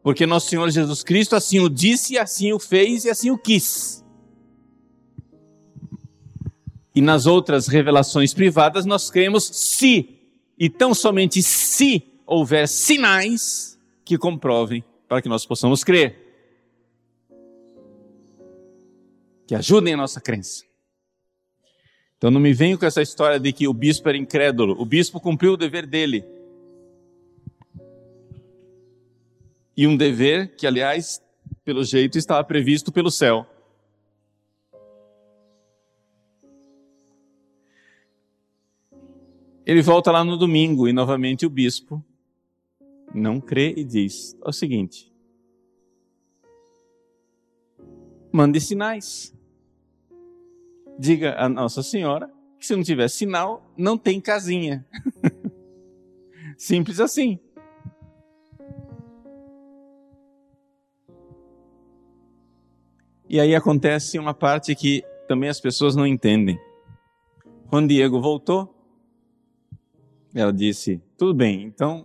porque 0.00 0.26
nosso 0.26 0.48
Senhor 0.48 0.70
Jesus 0.70 1.02
Cristo 1.02 1.34
assim 1.34 1.58
o 1.58 1.68
disse, 1.68 2.16
assim 2.16 2.52
o 2.52 2.60
fez 2.60 3.04
e 3.04 3.10
assim 3.10 3.32
o 3.32 3.36
quis. 3.36 4.00
E 6.94 7.00
nas 7.00 7.26
outras 7.26 7.68
revelações 7.68 8.34
privadas 8.34 8.84
nós 8.84 9.10
cremos 9.10 9.44
se, 9.44 10.18
e 10.58 10.68
tão 10.68 10.92
somente 10.92 11.42
se 11.42 12.02
houver 12.26 12.68
sinais 12.68 13.78
que 14.04 14.18
comprovem 14.18 14.84
para 15.08 15.22
que 15.22 15.28
nós 15.28 15.46
possamos 15.46 15.84
crer. 15.84 16.16
Que 19.46 19.54
ajudem 19.54 19.94
a 19.94 19.96
nossa 19.96 20.20
crença. 20.20 20.64
Então 22.16 22.30
não 22.30 22.40
me 22.40 22.52
venham 22.52 22.78
com 22.78 22.84
essa 22.84 23.00
história 23.00 23.40
de 23.40 23.52
que 23.52 23.66
o 23.66 23.72
bispo 23.72 24.08
era 24.08 24.18
incrédulo. 24.18 24.80
O 24.80 24.84
bispo 24.84 25.20
cumpriu 25.20 25.54
o 25.54 25.56
dever 25.56 25.86
dele. 25.86 26.24
E 29.76 29.86
um 29.86 29.96
dever 29.96 30.54
que, 30.54 30.66
aliás, 30.66 31.22
pelo 31.64 31.82
jeito, 31.82 32.18
estava 32.18 32.44
previsto 32.44 32.92
pelo 32.92 33.10
céu. 33.10 33.46
Ele 39.70 39.82
volta 39.82 40.10
lá 40.10 40.24
no 40.24 40.36
domingo 40.36 40.88
e 40.88 40.92
novamente 40.92 41.46
o 41.46 41.48
bispo 41.48 42.04
não 43.14 43.40
crê 43.40 43.72
e 43.76 43.84
diz: 43.84 44.36
é 44.44 44.48
o 44.48 44.52
seguinte. 44.52 45.14
mande 48.32 48.60
sinais. 48.60 49.32
Diga 50.98 51.36
a 51.38 51.48
Nossa 51.48 51.84
Senhora 51.84 52.28
que 52.58 52.66
se 52.66 52.74
não 52.74 52.82
tiver 52.82 53.06
sinal, 53.06 53.62
não 53.76 53.96
tem 53.96 54.20
casinha. 54.20 54.84
Simples 56.58 56.98
assim. 56.98 57.38
E 63.28 63.38
aí 63.38 63.54
acontece 63.54 64.18
uma 64.18 64.34
parte 64.34 64.74
que 64.74 65.04
também 65.28 65.48
as 65.48 65.60
pessoas 65.60 65.94
não 65.94 66.04
entendem. 66.04 66.58
Quando 67.68 67.90
Diego 67.90 68.20
voltou, 68.20 68.79
ela 70.34 70.52
disse: 70.52 71.00
Tudo 71.16 71.34
bem, 71.34 71.64
então 71.64 72.04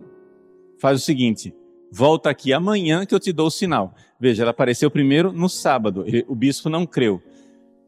faz 0.78 1.00
o 1.00 1.04
seguinte, 1.04 1.54
volta 1.90 2.30
aqui 2.30 2.52
amanhã 2.52 3.06
que 3.06 3.14
eu 3.14 3.20
te 3.20 3.32
dou 3.32 3.46
o 3.46 3.50
sinal. 3.50 3.94
Veja, 4.18 4.42
ela 4.42 4.50
apareceu 4.50 4.90
primeiro 4.90 5.32
no 5.32 5.48
sábado, 5.48 6.04
o 6.28 6.34
bispo 6.34 6.68
não 6.68 6.86
creu. 6.86 7.22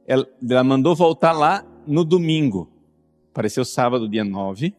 Ela, 0.07 0.27
ela 0.49 0.65
mandou 0.65 0.95
voltar 0.95 1.33
lá 1.33 1.65
no 1.87 2.05
domingo. 2.05 2.71
Apareceu 3.31 3.65
sábado, 3.65 4.09
dia 4.09 4.25
9. 4.25 4.75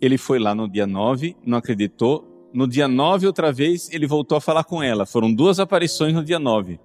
Ele 0.00 0.18
foi 0.18 0.40
lá 0.40 0.54
no 0.54 0.68
dia 0.68 0.86
9, 0.86 1.36
não 1.46 1.58
acreditou. 1.58 2.50
No 2.52 2.66
dia 2.66 2.88
9, 2.88 3.26
outra 3.26 3.52
vez, 3.52 3.88
ele 3.92 4.06
voltou 4.06 4.36
a 4.36 4.40
falar 4.40 4.64
com 4.64 4.82
ela. 4.82 5.06
Foram 5.06 5.32
duas 5.32 5.60
aparições 5.60 6.12
no 6.12 6.24
dia 6.24 6.38
9. 6.38 6.80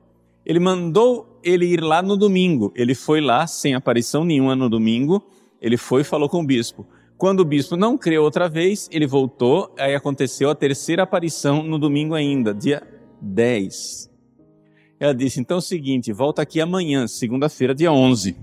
Ele 0.45 0.59
mandou 0.59 1.39
ele 1.43 1.65
ir 1.65 1.81
lá 1.81 2.01
no 2.01 2.15
domingo. 2.15 2.71
Ele 2.75 2.93
foi 2.93 3.19
lá 3.19 3.47
sem 3.47 3.74
aparição 3.74 4.24
nenhuma 4.24 4.55
no 4.55 4.69
domingo. 4.69 5.21
Ele 5.61 5.77
foi 5.77 6.01
e 6.01 6.03
falou 6.03 6.29
com 6.29 6.41
o 6.41 6.45
bispo. 6.45 6.87
Quando 7.17 7.39
o 7.39 7.45
bispo 7.45 7.75
não 7.75 7.97
creu 7.97 8.23
outra 8.23 8.47
vez, 8.47 8.87
ele 8.91 9.07
voltou, 9.07 9.73
aí 9.77 9.95
aconteceu 9.95 10.51
a 10.51 10.55
terceira 10.55 11.03
aparição 11.03 11.63
no 11.63 11.79
domingo 11.79 12.13
ainda, 12.13 12.53
dia 12.53 12.81
10. 13.19 14.11
Ela 14.99 15.13
disse: 15.13 15.39
então 15.39 15.55
é 15.55 15.59
o 15.59 15.61
seguinte, 15.61 16.13
volta 16.13 16.41
aqui 16.41 16.61
amanhã, 16.61 17.07
segunda-feira, 17.07 17.73
dia 17.73 17.91
11. 17.91 18.37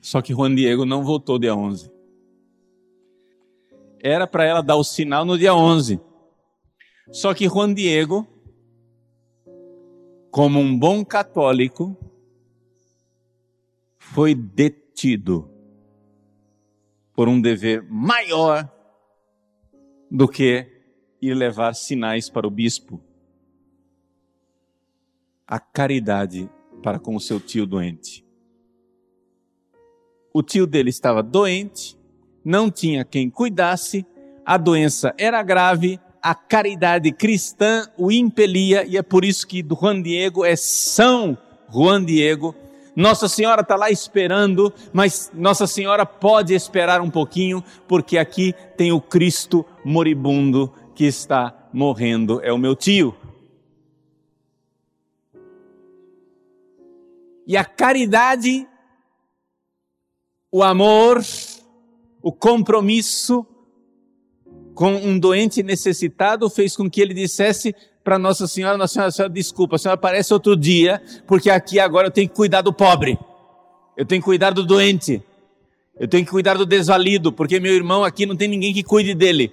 Só 0.00 0.22
que 0.22 0.32
Juan 0.32 0.54
Diego 0.54 0.84
não 0.84 1.02
voltou 1.02 1.36
dia 1.36 1.56
11. 1.56 1.90
Era 4.00 4.24
para 4.24 4.44
ela 4.44 4.60
dar 4.62 4.76
o 4.76 4.84
sinal 4.84 5.24
no 5.24 5.36
dia 5.36 5.52
11. 5.52 6.00
Só 7.10 7.34
que 7.34 7.48
Juan 7.48 7.74
Diego, 7.74 8.24
como 10.30 10.60
um 10.60 10.78
bom 10.78 11.04
católico, 11.04 11.96
foi 14.12 14.34
detido 14.34 15.50
por 17.14 17.28
um 17.28 17.40
dever 17.40 17.82
maior 17.88 18.70
do 20.10 20.28
que 20.28 20.66
ir 21.20 21.34
levar 21.34 21.74
sinais 21.74 22.28
para 22.28 22.46
o 22.46 22.50
bispo. 22.50 23.00
A 25.46 25.58
caridade 25.58 26.48
para 26.82 26.98
com 26.98 27.16
o 27.16 27.20
seu 27.20 27.40
tio 27.40 27.66
doente. 27.66 28.24
O 30.32 30.42
tio 30.42 30.66
dele 30.66 30.90
estava 30.90 31.22
doente, 31.22 31.98
não 32.44 32.70
tinha 32.70 33.04
quem 33.04 33.30
cuidasse, 33.30 34.06
a 34.44 34.56
doença 34.56 35.14
era 35.18 35.42
grave, 35.42 35.98
a 36.22 36.34
caridade 36.34 37.10
cristã 37.12 37.88
o 37.96 38.12
impelia, 38.12 38.84
e 38.84 38.96
é 38.96 39.02
por 39.02 39.24
isso 39.24 39.46
que 39.46 39.64
Juan 39.68 40.02
Diego 40.02 40.44
é 40.44 40.54
São 40.54 41.36
Juan 41.72 42.04
Diego, 42.04 42.54
nossa 42.96 43.28
Senhora 43.28 43.60
está 43.60 43.76
lá 43.76 43.90
esperando, 43.90 44.72
mas 44.90 45.30
Nossa 45.34 45.66
Senhora 45.66 46.06
pode 46.06 46.54
esperar 46.54 47.02
um 47.02 47.10
pouquinho, 47.10 47.62
porque 47.86 48.16
aqui 48.16 48.54
tem 48.74 48.90
o 48.90 49.02
Cristo 49.02 49.66
moribundo 49.84 50.72
que 50.94 51.04
está 51.04 51.68
morrendo, 51.70 52.40
é 52.42 52.50
o 52.50 52.56
meu 52.56 52.74
tio. 52.74 53.14
E 57.46 57.54
a 57.54 57.66
caridade, 57.66 58.66
o 60.50 60.62
amor, 60.62 61.22
o 62.22 62.32
compromisso 62.32 63.46
com 64.74 64.94
um 64.94 65.18
doente 65.18 65.62
necessitado 65.62 66.48
fez 66.48 66.74
com 66.74 66.88
que 66.88 67.02
ele 67.02 67.12
dissesse: 67.12 67.74
para 68.06 68.20
Nossa 68.20 68.46
Senhora, 68.46 68.78
Nossa 68.78 68.94
Senhora, 68.94 69.10
Senhora, 69.10 69.34
desculpa, 69.34 69.74
a 69.74 69.78
senhora 69.80 69.96
aparece 69.96 70.32
outro 70.32 70.56
dia, 70.56 71.02
porque 71.26 71.50
aqui 71.50 71.80
agora 71.80 72.06
eu 72.06 72.10
tenho 72.12 72.28
que 72.28 72.36
cuidar 72.36 72.62
do 72.62 72.72
pobre, 72.72 73.18
eu 73.96 74.06
tenho 74.06 74.22
que 74.22 74.24
cuidar 74.24 74.52
do 74.52 74.64
doente, 74.64 75.20
eu 75.98 76.06
tenho 76.06 76.24
que 76.24 76.30
cuidar 76.30 76.56
do 76.56 76.64
desvalido, 76.64 77.32
porque 77.32 77.58
meu 77.58 77.74
irmão 77.74 78.04
aqui 78.04 78.24
não 78.24 78.36
tem 78.36 78.46
ninguém 78.46 78.72
que 78.72 78.84
cuide 78.84 79.12
dele. 79.12 79.52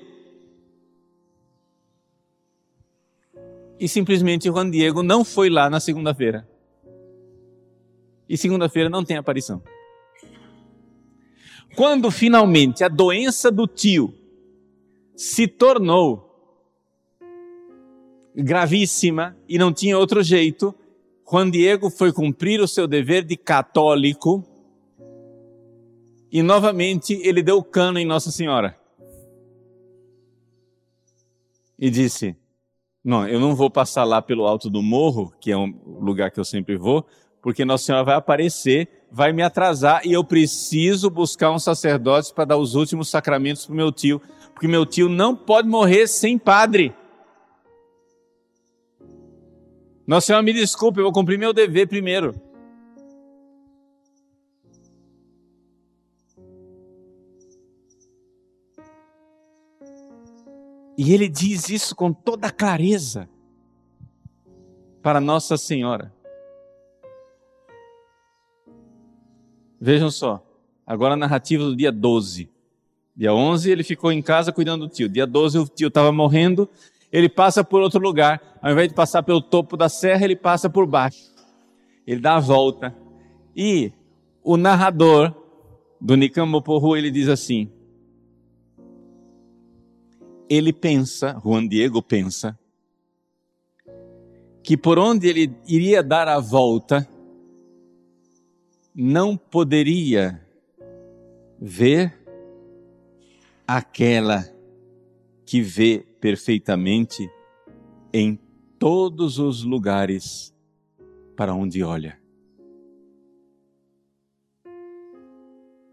E 3.80 3.88
simplesmente 3.88 4.50
Juan 4.50 4.70
Diego 4.70 5.02
não 5.02 5.26
foi 5.26 5.50
lá 5.50 5.68
na 5.68 5.80
segunda-feira. 5.80 6.48
E 8.30 8.38
segunda-feira 8.38 8.88
não 8.88 9.04
tem 9.04 9.18
aparição. 9.18 9.63
Quando 11.76 12.12
finalmente 12.12 12.84
a 12.84 12.88
doença 12.88 13.52
do 13.52 13.66
tio 13.66 14.13
se 15.16 15.48
tornou 15.48 16.33
gravíssima 18.36 19.36
e 19.48 19.58
não 19.58 19.74
tinha 19.74 19.98
outro 19.98 20.24
jeito, 20.24 20.74
Juan 21.30 21.50
Diego 21.50 21.89
foi 21.89 22.12
cumprir 22.12 22.60
o 22.62 22.67
seu 22.67 22.88
dever 22.88 23.24
de 23.24 23.38
católico 23.38 24.43
e 26.32 26.41
novamente 26.41 27.13
ele 27.24 27.43
deu 27.43 27.63
cano 27.63 28.00
em 28.00 28.06
Nossa 28.06 28.32
Senhora. 28.32 28.76
E 31.78 31.89
disse: 31.89 32.36
Não, 33.04 33.28
eu 33.28 33.39
não 33.39 33.56
vou 33.56 33.69
passar 33.69 34.04
lá 34.04 34.22
pelo 34.22 34.48
alto 34.48 34.69
do 34.69 34.82
morro, 34.82 35.34
que 35.39 35.52
é 35.52 35.58
um 35.58 35.74
lugar 36.00 36.32
que 36.32 36.39
eu 36.39 36.46
sempre 36.46 36.76
vou, 36.76 37.06
porque 37.41 37.63
Nossa 37.63 37.86
Senhora 37.86 38.04
vai 38.04 38.15
aparecer, 38.15 39.06
vai 39.12 39.32
me 39.32 39.43
atrasar 39.43 40.02
e 40.06 40.13
eu 40.13 40.24
preciso 40.24 41.10
buscar 41.10 41.52
um 41.52 41.60
sacerdote 41.60 42.34
para 42.34 42.46
dar 42.46 42.58
os 42.58 42.74
últimos 42.74 43.10
sacramentos 43.10 43.65
para 43.65 43.76
meu 43.76 43.91
tio, 43.91 44.19
porque 44.54 44.67
meu 44.67 44.86
tio 44.86 45.08
não 45.08 45.36
pode 45.36 45.67
morrer 45.67 46.08
sem 46.08 46.38
padre. 46.38 46.96
Nossa 50.06 50.28
Senhora, 50.28 50.44
me 50.44 50.52
desculpe, 50.52 51.00
eu 51.00 51.04
vou 51.04 51.13
cumprir 51.13 51.39
meu 51.39 51.54
dever 51.54 51.88
primeiro. 51.88 52.34
E 60.98 61.12
ele 61.13 61.28
diz 61.28 61.70
isso 61.70 61.96
com 61.96 62.13
toda 62.13 62.52
clareza 62.52 63.30
para 65.02 65.20
Nossa 65.20 65.58
Senhora. 65.58 66.13
Vejam 69.80 70.12
só, 70.12 70.46
agora 70.86 71.13
a 71.13 71.18
narrativa 71.18 71.63
do 71.63 71.76
dia 71.76 71.92
12. 71.92 72.50
Dia 73.16 73.34
11 73.34 73.72
ele 73.72 73.84
ficou 73.84 74.12
em 74.12 74.22
casa 74.22 74.52
cuidando 74.52 74.88
do 74.88 74.94
tio. 74.94 75.10
Dia 75.10 75.28
12 75.28 75.58
o 75.60 75.68
tio 75.68 75.88
estava 75.88 76.12
morrendo 76.12 76.70
ele 77.13 77.30
passa 77.30 77.63
por 77.63 77.80
outro 77.80 78.02
lugar. 78.02 78.41
Ao 78.60 78.71
invés 78.71 78.89
de 78.89 78.95
passar 78.95 79.21
pelo 79.21 79.39
topo 79.39 79.78
da 79.78 79.88
serra, 79.88 80.26
ele 80.26 80.36
passa 80.36 80.67
por 80.67 80.88
baixo. 80.88 81.32
Ele 82.08 82.19
dá 82.19 82.38
a 82.38 82.39
volta. 82.39 82.93
E 83.56 83.93
o 84.43 84.58
narrador 84.58 85.32
do 86.02 86.17
Nicamoporru, 86.17 86.97
ele 86.97 87.12
diz 87.12 87.30
assim: 87.30 87.71
ele 90.49 90.73
pensa, 90.73 91.39
Juan 91.43 91.67
Diego 91.67 92.02
pensa, 92.02 92.58
que 94.63 94.76
por 94.76 94.97
onde 94.97 95.28
ele 95.28 95.56
iria 95.67 96.02
dar 96.02 96.28
a 96.28 96.39
volta, 96.39 97.08
não 98.95 99.38
poderia 99.38 100.41
ver 101.60 102.17
aquela 103.67 104.43
que 105.45 105.62
vê 105.62 106.06
perfeitamente 106.24 107.30
em 108.14 108.40
todos 108.80 109.40
os 109.40 109.66
lugares 109.66 110.56
para 111.36 111.54
onde 111.54 111.84
olha. 111.84 112.18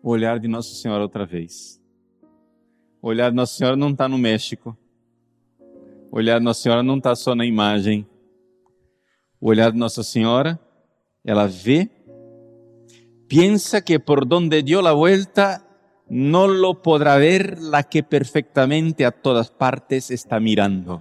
O 0.00 0.08
olhar 0.08 0.38
de 0.38 0.46
Nossa 0.46 0.72
Senhora 0.72 1.02
outra 1.02 1.26
vez. 1.26 1.82
O 3.02 3.08
olhar 3.08 3.30
de 3.30 3.36
Nossa 3.36 3.56
Senhora 3.56 3.76
não 3.76 3.90
está 3.90 4.08
no 4.08 4.16
México. 4.16 4.78
O 6.12 6.18
olhar 6.18 6.38
de 6.38 6.44
Nossa 6.44 6.62
Senhora 6.62 6.84
não 6.84 6.98
está 6.98 7.16
só 7.16 7.34
na 7.34 7.44
imagem. 7.44 8.06
O 9.40 9.48
olhar 9.48 9.72
de 9.72 9.78
Nossa 9.78 10.04
Senhora, 10.04 10.60
ela 11.24 11.48
vê, 11.48 11.90
pensa 13.26 13.82
que 13.82 13.98
por 13.98 14.24
donde 14.24 14.62
dio 14.62 14.80
la 14.80 14.92
vuelta 14.92 15.60
no 16.10 16.48
lo 16.48 16.82
podrá 16.82 17.16
ver 17.18 17.60
la 17.60 17.84
que 17.84 18.02
perfectamente 18.02 19.04
a 19.04 19.12
todas 19.12 19.48
partes 19.48 20.10
está 20.10 20.40
mirando. 20.40 21.00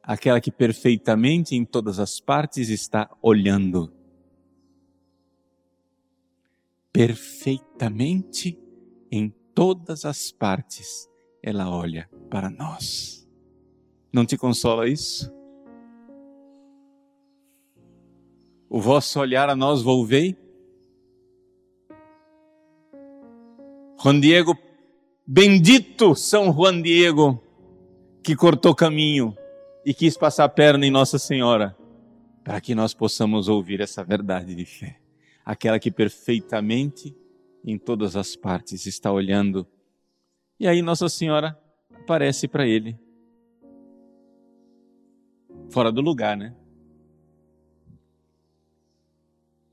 Aquela 0.00 0.40
que 0.40 0.52
perfeitamente 0.52 1.56
em 1.56 1.64
todas 1.64 1.98
as 1.98 2.20
partes 2.20 2.68
está 2.68 3.10
olhando. 3.20 3.92
Perfeitamente 6.92 8.56
em 9.10 9.34
todas 9.52 10.04
as 10.04 10.30
partes 10.30 11.10
ela 11.42 11.68
olha 11.68 12.08
para 12.30 12.48
nós. 12.48 13.28
Não 14.12 14.24
te 14.24 14.36
consola 14.36 14.88
isso? 14.88 15.34
O 18.68 18.80
vosso 18.80 19.18
olhar 19.18 19.50
a 19.50 19.56
nós 19.56 19.82
volvei? 19.82 20.43
Juan 24.04 24.20
Diego, 24.20 24.54
bendito 25.26 26.14
São 26.14 26.52
Juan 26.52 26.82
Diego, 26.82 27.42
que 28.22 28.36
cortou 28.36 28.74
caminho 28.74 29.34
e 29.82 29.94
quis 29.94 30.14
passar 30.14 30.44
a 30.44 30.48
perna 30.50 30.84
em 30.84 30.90
Nossa 30.90 31.18
Senhora, 31.18 31.74
para 32.44 32.60
que 32.60 32.74
nós 32.74 32.92
possamos 32.92 33.48
ouvir 33.48 33.80
essa 33.80 34.04
verdade 34.04 34.54
de 34.54 34.66
fé, 34.66 35.00
aquela 35.42 35.78
que 35.78 35.90
perfeitamente, 35.90 37.16
em 37.64 37.78
todas 37.78 38.14
as 38.14 38.36
partes, 38.36 38.84
está 38.84 39.10
olhando. 39.10 39.66
E 40.60 40.68
aí 40.68 40.82
Nossa 40.82 41.08
Senhora 41.08 41.58
aparece 41.90 42.46
para 42.46 42.66
ele, 42.66 42.98
fora 45.70 45.90
do 45.90 46.02
lugar, 46.02 46.36
né? 46.36 46.54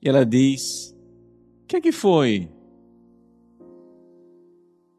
E 0.01 0.07
ela 0.07 0.25
diz: 0.25 0.95
O 1.63 1.65
que 1.67 1.75
é 1.75 1.81
que 1.81 1.91
foi? 1.91 2.49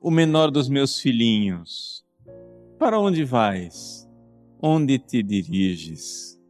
O 0.03 0.11
menor 0.11 0.51
dos 0.51 0.69
meus 0.69 0.99
filhinhos, 0.99 2.05
para 2.79 2.99
onde 2.99 3.25
vais? 3.25 4.09
Onde 4.61 4.99
te 4.99 5.23
diriges? 5.23 6.41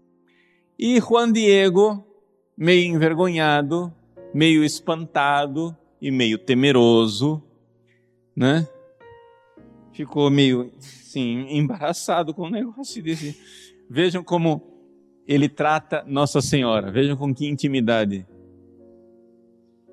E 0.79 0.99
Juan 0.99 1.31
Diego, 1.31 2.05
meio 2.57 2.95
envergonhado, 2.95 3.93
meio 4.35 4.65
espantado 4.65 5.77
e 6.01 6.11
meio 6.11 6.39
temeroso, 6.39 7.43
né? 8.35 8.67
Ficou 9.93 10.31
meio, 10.31 10.73
sim, 10.79 11.47
embaraçado 11.51 12.33
com 12.33 12.45
o 12.45 12.51
negócio 12.51 13.03
desse. 13.03 13.39
Vejam 13.89 14.25
como 14.25 14.63
ele 15.29 15.49
trata 15.49 16.03
Nossa 16.07 16.41
Senhora, 16.41 16.91
vejam 16.91 17.17
com 17.17 17.35
que 17.35 17.47
intimidade. 17.47 18.27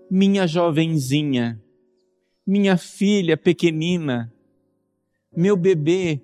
Minha 0.09 0.47
jovenzinha, 0.47 1.61
minha 2.49 2.75
filha 2.77 3.37
pequenina, 3.37 4.33
meu 5.31 5.55
bebê. 5.55 6.19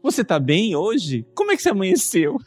Você 0.00 0.22
está 0.22 0.38
bem 0.38 0.76
hoje? 0.76 1.26
Como 1.34 1.50
é 1.50 1.56
que 1.56 1.62
você 1.62 1.70
amanheceu? 1.70 2.38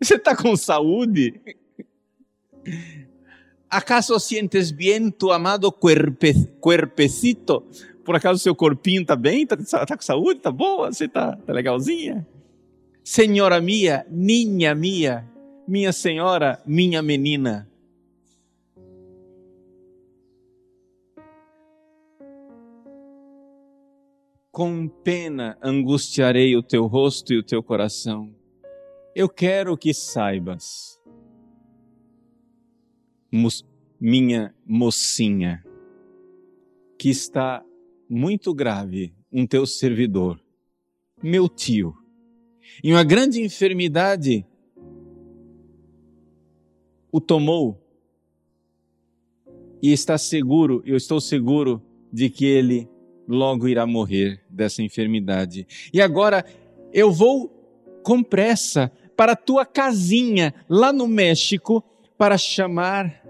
Você 0.00 0.14
está 0.16 0.36
com 0.36 0.56
saúde? 0.56 1.40
¿Acaso 3.70 4.18
sientes 4.20 4.70
bien 4.70 5.10
tu 5.10 5.32
amado 5.32 5.72
cuerpe, 5.72 6.46
cuerpecito? 6.60 7.66
Por 8.04 8.14
acaso 8.14 8.38
seu 8.38 8.54
corpinho 8.54 9.02
está 9.02 9.16
bem? 9.16 9.42
Está 9.42 9.86
tá 9.86 9.96
com 9.96 10.02
saúde? 10.02 10.38
Está 10.38 10.52
boa? 10.52 10.92
Você 10.92 11.06
está 11.06 11.36
tá 11.36 11.52
legalzinha? 11.52 12.24
Senhora 13.06 13.60
minha, 13.60 14.06
ninha 14.08 14.74
minha, 14.74 15.30
minha 15.68 15.92
senhora, 15.92 16.62
minha 16.64 17.02
menina. 17.02 17.70
Com 24.50 24.88
pena 24.88 25.58
angustiarei 25.62 26.56
o 26.56 26.62
teu 26.62 26.86
rosto 26.86 27.34
e 27.34 27.38
o 27.38 27.42
teu 27.42 27.62
coração. 27.62 28.34
Eu 29.14 29.28
quero 29.28 29.76
que 29.76 29.92
saibas, 29.92 30.98
minha 34.00 34.54
mocinha, 34.64 35.62
que 36.98 37.10
está 37.10 37.62
muito 38.08 38.54
grave 38.54 39.14
um 39.30 39.46
teu 39.46 39.66
servidor, 39.66 40.40
meu 41.22 41.50
tio 41.50 42.02
em 42.82 42.92
uma 42.92 43.04
grande 43.04 43.40
enfermidade 43.40 44.46
o 47.10 47.20
tomou 47.20 47.80
e 49.80 49.92
está 49.92 50.16
seguro, 50.18 50.82
eu 50.86 50.96
estou 50.96 51.20
seguro 51.20 51.82
de 52.12 52.30
que 52.30 52.44
ele 52.44 52.88
logo 53.28 53.68
irá 53.68 53.86
morrer 53.86 54.40
dessa 54.48 54.82
enfermidade. 54.82 55.66
E 55.92 56.00
agora 56.00 56.44
eu 56.92 57.12
vou 57.12 57.48
com 58.02 58.22
pressa 58.22 58.90
para 59.16 59.32
a 59.32 59.36
tua 59.36 59.64
casinha 59.64 60.54
lá 60.68 60.92
no 60.92 61.06
México 61.06 61.84
para 62.16 62.38
chamar. 62.38 63.22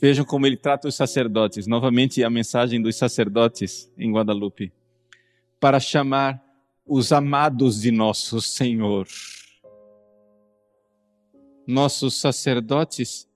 Vejam 0.00 0.24
como 0.24 0.46
ele 0.46 0.56
trata 0.56 0.88
os 0.88 0.94
sacerdotes, 0.94 1.66
novamente 1.66 2.22
a 2.22 2.30
mensagem 2.30 2.80
dos 2.80 2.96
sacerdotes 2.96 3.92
em 3.98 4.12
Guadalupe. 4.12 4.72
Para 5.60 5.78
chamar 5.80 6.42
os 6.88 7.12
amados 7.12 7.82
de 7.82 7.90
nosso 7.90 8.40
Senhor. 8.40 9.06
Nossos 11.66 12.18
sacerdotes, 12.18 13.28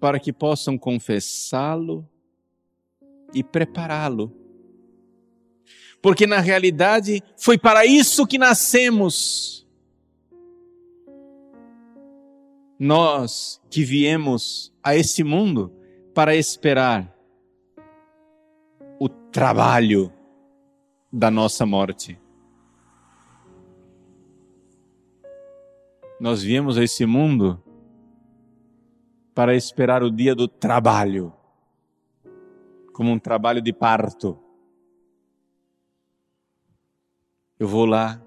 para 0.00 0.18
que 0.18 0.32
possam 0.32 0.76
confessá-lo 0.76 2.06
e 3.32 3.44
prepará-lo. 3.44 4.34
Porque 6.02 6.26
na 6.26 6.40
realidade 6.40 7.22
foi 7.36 7.56
para 7.56 7.86
isso 7.86 8.26
que 8.26 8.36
nascemos. 8.36 9.66
Nós 12.78 13.60
que 13.70 13.84
viemos 13.84 14.72
a 14.82 14.96
esse 14.96 15.22
mundo 15.22 15.72
para 16.14 16.34
esperar 16.34 17.16
o 18.98 19.08
trabalho 19.08 20.12
da 21.12 21.30
nossa 21.30 21.64
morte. 21.64 22.20
Nós 26.20 26.42
viemos 26.42 26.76
a 26.76 26.84
esse 26.84 27.06
mundo 27.06 27.62
para 29.34 29.54
esperar 29.54 30.02
o 30.02 30.10
dia 30.10 30.34
do 30.34 30.48
trabalho, 30.48 31.32
como 32.92 33.12
um 33.12 33.18
trabalho 33.18 33.62
de 33.62 33.72
parto. 33.72 34.36
Eu 37.58 37.68
vou 37.68 37.86
lá 37.86 38.20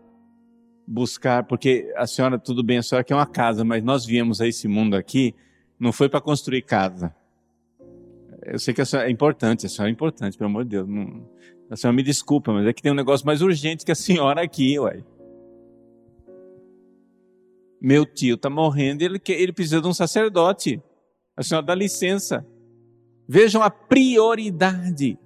buscar, 0.88 1.44
porque 1.44 1.94
a 1.96 2.08
senhora, 2.08 2.40
tudo 2.40 2.64
bem, 2.64 2.78
a 2.78 2.84
senhora 2.84 3.04
quer 3.04 3.16
uma 3.16 3.26
casa, 3.26 3.64
mas 3.64 3.84
nós 3.84 4.06
viemos 4.06 4.42
a 4.42 4.48
esse 4.48 4.68
mundo 4.68 4.96
aqui, 4.96 5.36
não 5.80 5.92
foi 5.92 6.10
para 6.10 6.22
construir 6.22 6.62
casa. 6.62 7.14
Eu 8.44 8.58
sei 8.58 8.74
que 8.74 8.82
a 8.82 8.86
senhora 8.86 9.08
é 9.08 9.12
importante, 9.12 9.66
a 9.66 9.70
senhora 9.70 9.90
é 9.90 9.94
importante, 9.94 10.38
pelo 10.38 10.50
amor 10.50 10.64
de 10.64 10.72
Deus. 10.72 10.88
Não, 10.88 11.30
a 11.72 11.78
senhora 11.78 11.96
me 11.96 12.04
desculpa, 12.04 12.52
mas 12.52 12.68
é 12.68 12.74
que 12.74 12.82
tem 12.82 12.92
um 12.92 12.96
negócio 12.96 13.26
mais 13.26 13.42
urgente 13.42 13.86
que 13.86 13.94
a 13.94 13.96
senhora 13.96 14.44
aqui, 14.44 14.78
uai. 14.78 15.06
Meu 17.80 18.06
tio 18.06 18.36
está 18.36 18.50
morrendo 18.50 19.04
ele, 19.04 19.22
ele 19.30 19.54
precisa 19.54 19.80
de 19.80 19.88
um 19.88 19.94
sacerdote. 19.94 20.84
A 21.36 21.42
senhora 21.42 21.66
dá 21.66 21.74
licença. 21.74 22.46
Vejam 23.26 23.64
a 23.64 23.70
prioridade. 23.70 25.18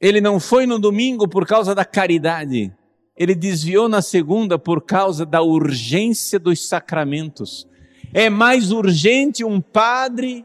Ele 0.00 0.20
não 0.20 0.40
foi 0.40 0.66
no 0.66 0.80
domingo 0.80 1.28
por 1.28 1.46
causa 1.46 1.76
da 1.76 1.84
caridade. 1.84 2.74
Ele 3.16 3.36
desviou 3.36 3.88
na 3.88 4.02
segunda 4.02 4.58
por 4.58 4.82
causa 4.82 5.24
da 5.24 5.42
urgência 5.42 6.40
dos 6.40 6.66
sacramentos. 6.66 7.68
É 8.12 8.28
mais 8.28 8.72
urgente 8.72 9.44
um 9.44 9.60
padre 9.60 10.44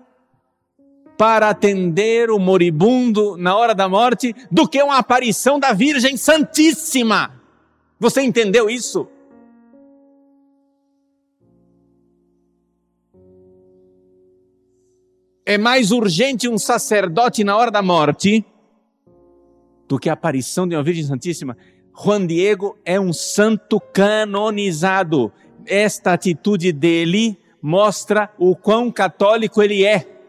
para 1.22 1.50
atender 1.50 2.32
o 2.32 2.40
moribundo 2.40 3.38
na 3.38 3.56
hora 3.56 3.76
da 3.76 3.88
morte 3.88 4.36
do 4.50 4.68
que 4.68 4.82
uma 4.82 4.98
aparição 4.98 5.60
da 5.60 5.72
Virgem 5.72 6.18
Santíssima. 6.18 7.40
Você 8.00 8.24
entendeu 8.24 8.68
isso? 8.68 9.08
É 15.46 15.60
mais 15.60 15.92
urgente 15.92 16.50
um 16.50 16.58
sacerdote 16.58 17.44
na 17.44 17.56
hora 17.56 17.70
da 17.70 17.84
morte 17.84 18.44
do 19.88 20.00
que 20.00 20.10
a 20.10 20.14
aparição 20.14 20.68
de 20.68 20.76
uma 20.76 20.82
Virgem 20.82 21.06
Santíssima. 21.06 21.56
Juan 21.96 22.26
Diego 22.26 22.76
é 22.84 23.00
um 23.00 23.14
santo 23.14 23.80
canonizado. 23.80 25.32
Esta 25.68 26.14
atitude 26.14 26.72
dele 26.72 27.38
mostra 27.62 28.34
o 28.40 28.56
quão 28.56 28.92
católico 28.92 29.62
ele 29.62 29.86
é. 29.86 30.21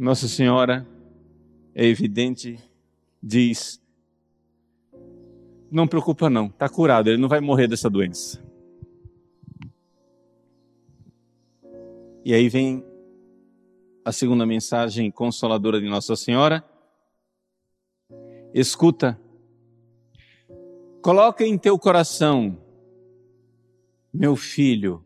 Nossa 0.00 0.26
Senhora, 0.26 0.88
é 1.74 1.84
evidente, 1.84 2.58
diz: 3.22 3.78
não 5.70 5.86
preocupa 5.86 6.30
não, 6.30 6.46
está 6.46 6.70
curado, 6.70 7.10
ele 7.10 7.18
não 7.20 7.28
vai 7.28 7.38
morrer 7.38 7.68
dessa 7.68 7.90
doença. 7.90 8.42
E 12.24 12.32
aí 12.32 12.48
vem 12.48 12.82
a 14.02 14.10
segunda 14.10 14.46
mensagem 14.46 15.10
consoladora 15.10 15.78
de 15.78 15.86
Nossa 15.86 16.16
Senhora. 16.16 16.64
Escuta, 18.54 19.20
coloca 21.02 21.44
em 21.44 21.58
teu 21.58 21.78
coração, 21.78 22.58
meu 24.10 24.34
filho, 24.34 25.04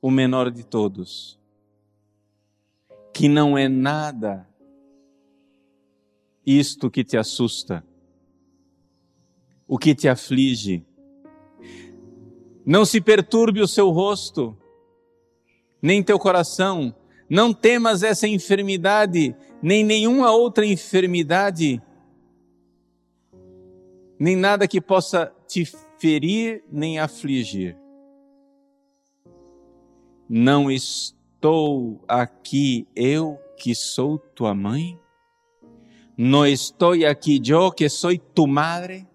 o 0.00 0.10
menor 0.10 0.50
de 0.50 0.64
todos, 0.64 1.38
que 3.14 3.28
não 3.28 3.56
é 3.56 3.68
nada 3.68 4.46
isto 6.44 6.90
que 6.90 7.04
te 7.04 7.16
assusta, 7.16 7.86
o 9.68 9.78
que 9.78 9.94
te 9.94 10.08
aflige. 10.08 10.84
Não 12.66 12.84
se 12.84 13.00
perturbe 13.00 13.60
o 13.60 13.68
seu 13.68 13.88
rosto, 13.90 14.56
nem 15.80 16.02
teu 16.02 16.18
coração. 16.18 16.94
Não 17.30 17.54
temas 17.54 18.02
essa 18.02 18.26
enfermidade, 18.26 19.34
nem 19.62 19.84
nenhuma 19.84 20.32
outra 20.32 20.66
enfermidade, 20.66 21.80
nem 24.18 24.36
nada 24.36 24.68
que 24.68 24.80
possa 24.80 25.32
te 25.46 25.64
ferir 25.98 26.64
nem 26.70 26.98
afligir. 26.98 27.78
Não 30.28 30.70
estou 30.70 31.13
aqui 32.08 32.86
eu 32.96 33.38
que 33.56 33.74
sou 33.74 34.18
tua 34.18 34.54
mãe? 34.54 34.98
¿No 36.16 36.46
estoy 36.46 37.04
aquí 37.04 37.40
yo 37.40 37.72
que 37.72 37.88
soy 37.88 38.18
tu 38.18 38.46
madre? 38.46 39.06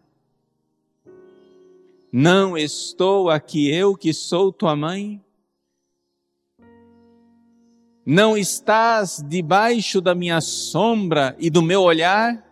Não 2.11 2.57
estou 2.57 3.29
aqui 3.29 3.69
eu 3.69 3.95
que 3.95 4.13
sou 4.13 4.51
tua 4.51 4.75
mãe? 4.75 5.23
Não 8.05 8.37
estás 8.37 9.23
debaixo 9.27 10.01
da 10.01 10.13
minha 10.13 10.41
sombra 10.41 11.35
e 11.39 11.49
do 11.49 11.61
meu 11.61 11.81
olhar? 11.81 12.45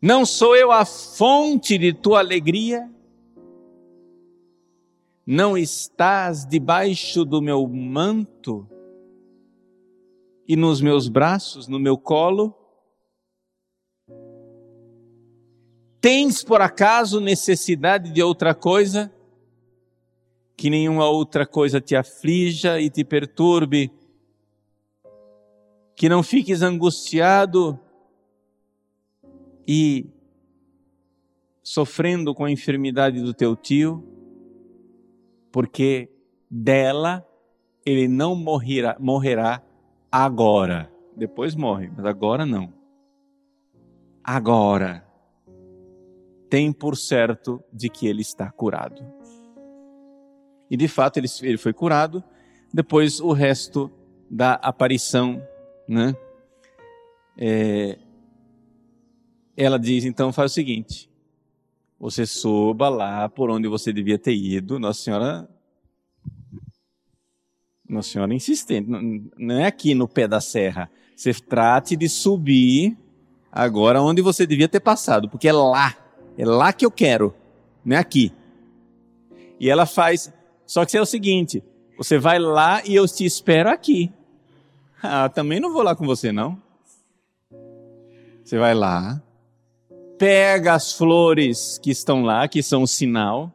Não 0.00 0.26
sou 0.26 0.56
eu 0.56 0.70
a 0.70 0.84
fonte 0.84 1.78
de 1.78 1.92
tua 1.92 2.18
alegria? 2.18 2.93
Não 5.26 5.56
estás 5.56 6.44
debaixo 6.46 7.24
do 7.24 7.40
meu 7.40 7.66
manto? 7.66 8.68
e 10.46 10.56
nos 10.56 10.80
meus 10.80 11.08
braços, 11.08 11.66
no 11.66 11.78
meu 11.78 11.96
colo? 11.96 12.54
Tens 16.00 16.44
por 16.44 16.60
acaso 16.60 17.20
necessidade 17.20 18.12
de 18.12 18.22
outra 18.22 18.54
coisa? 18.54 19.12
Que 20.56 20.68
nenhuma 20.68 21.08
outra 21.08 21.46
coisa 21.46 21.80
te 21.80 21.96
aflija 21.96 22.78
e 22.80 22.90
te 22.90 23.02
perturbe, 23.02 23.90
que 25.96 26.08
não 26.08 26.22
fiques 26.22 26.62
angustiado 26.62 27.78
e 29.66 30.06
sofrendo 31.62 32.34
com 32.34 32.44
a 32.44 32.50
enfermidade 32.50 33.20
do 33.22 33.32
teu 33.32 33.56
tio, 33.56 34.04
porque 35.54 36.10
dela 36.50 37.24
ele 37.86 38.08
não 38.08 38.34
morrerá, 38.34 38.96
morrerá 38.98 39.62
agora. 40.10 40.90
Depois 41.16 41.54
morre, 41.54 41.92
mas 41.96 42.04
agora 42.04 42.44
não. 42.44 42.72
Agora. 44.24 45.06
Tem 46.50 46.72
por 46.72 46.96
certo 46.96 47.62
de 47.72 47.88
que 47.88 48.08
ele 48.08 48.20
está 48.20 48.50
curado. 48.50 49.00
E 50.68 50.76
de 50.76 50.88
fato 50.88 51.18
ele, 51.18 51.28
ele 51.42 51.56
foi 51.56 51.72
curado. 51.72 52.24
Depois 52.72 53.20
o 53.20 53.32
resto 53.32 53.88
da 54.28 54.54
aparição, 54.54 55.40
né? 55.86 56.16
É, 57.38 57.96
ela 59.56 59.78
diz 59.78 60.04
então 60.04 60.32
faz 60.32 60.50
o 60.50 60.54
seguinte: 60.54 61.08
você 62.04 62.26
suba 62.26 62.90
lá 62.90 63.30
por 63.30 63.48
onde 63.48 63.66
você 63.66 63.90
devia 63.90 64.18
ter 64.18 64.34
ido. 64.34 64.78
Nossa 64.78 65.02
Senhora 65.02 65.48
nossa 67.88 68.10
Senhora 68.10 68.34
insistente, 68.34 68.90
não 68.90 69.54
é 69.54 69.66
aqui 69.66 69.94
no 69.94 70.06
pé 70.06 70.28
da 70.28 70.38
serra. 70.38 70.90
Você 71.16 71.32
trate 71.32 71.96
de 71.96 72.06
subir 72.06 72.94
agora 73.50 74.02
onde 74.02 74.20
você 74.20 74.46
devia 74.46 74.68
ter 74.68 74.80
passado, 74.80 75.30
porque 75.30 75.48
é 75.48 75.52
lá, 75.52 75.96
é 76.36 76.44
lá 76.44 76.74
que 76.74 76.84
eu 76.84 76.90
quero, 76.90 77.34
não 77.82 77.96
é 77.96 78.00
aqui. 78.00 78.30
E 79.58 79.70
ela 79.70 79.86
faz, 79.86 80.30
só 80.66 80.84
que 80.84 80.98
é 80.98 81.00
o 81.00 81.06
seguinte: 81.06 81.62
você 81.96 82.18
vai 82.18 82.38
lá 82.38 82.82
e 82.84 82.94
eu 82.94 83.08
te 83.08 83.24
espero 83.24 83.70
aqui. 83.70 84.12
Ah, 85.02 85.30
também 85.30 85.58
não 85.58 85.72
vou 85.72 85.82
lá 85.82 85.96
com 85.96 86.04
você, 86.04 86.32
não. 86.32 86.60
Você 88.44 88.58
vai 88.58 88.74
lá, 88.74 89.22
pega 90.24 90.72
as 90.72 90.90
flores 90.90 91.78
que 91.82 91.90
estão 91.90 92.22
lá, 92.22 92.48
que 92.48 92.62
são 92.62 92.84
o 92.84 92.88
sinal. 92.88 93.52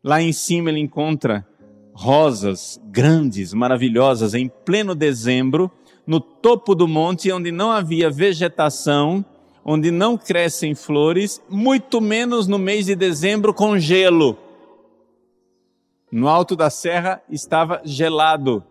Lá 0.00 0.22
em 0.22 0.32
cima 0.32 0.70
ele 0.70 0.78
encontra 0.78 1.44
rosas 1.92 2.80
grandes, 2.84 3.52
maravilhosas, 3.52 4.32
em 4.32 4.48
pleno 4.48 4.94
dezembro, 4.94 5.68
no 6.06 6.20
topo 6.20 6.72
do 6.72 6.86
monte, 6.86 7.32
onde 7.32 7.50
não 7.50 7.72
havia 7.72 8.10
vegetação, 8.10 9.24
onde 9.64 9.90
não 9.90 10.16
crescem 10.16 10.72
flores, 10.72 11.42
muito 11.48 12.00
menos 12.00 12.46
no 12.46 12.60
mês 12.60 12.86
de 12.86 12.94
dezembro 12.94 13.52
com 13.52 13.76
gelo. 13.76 14.38
No 16.12 16.28
alto 16.28 16.54
da 16.54 16.70
serra 16.70 17.20
estava 17.28 17.82
gelado. 17.84 18.62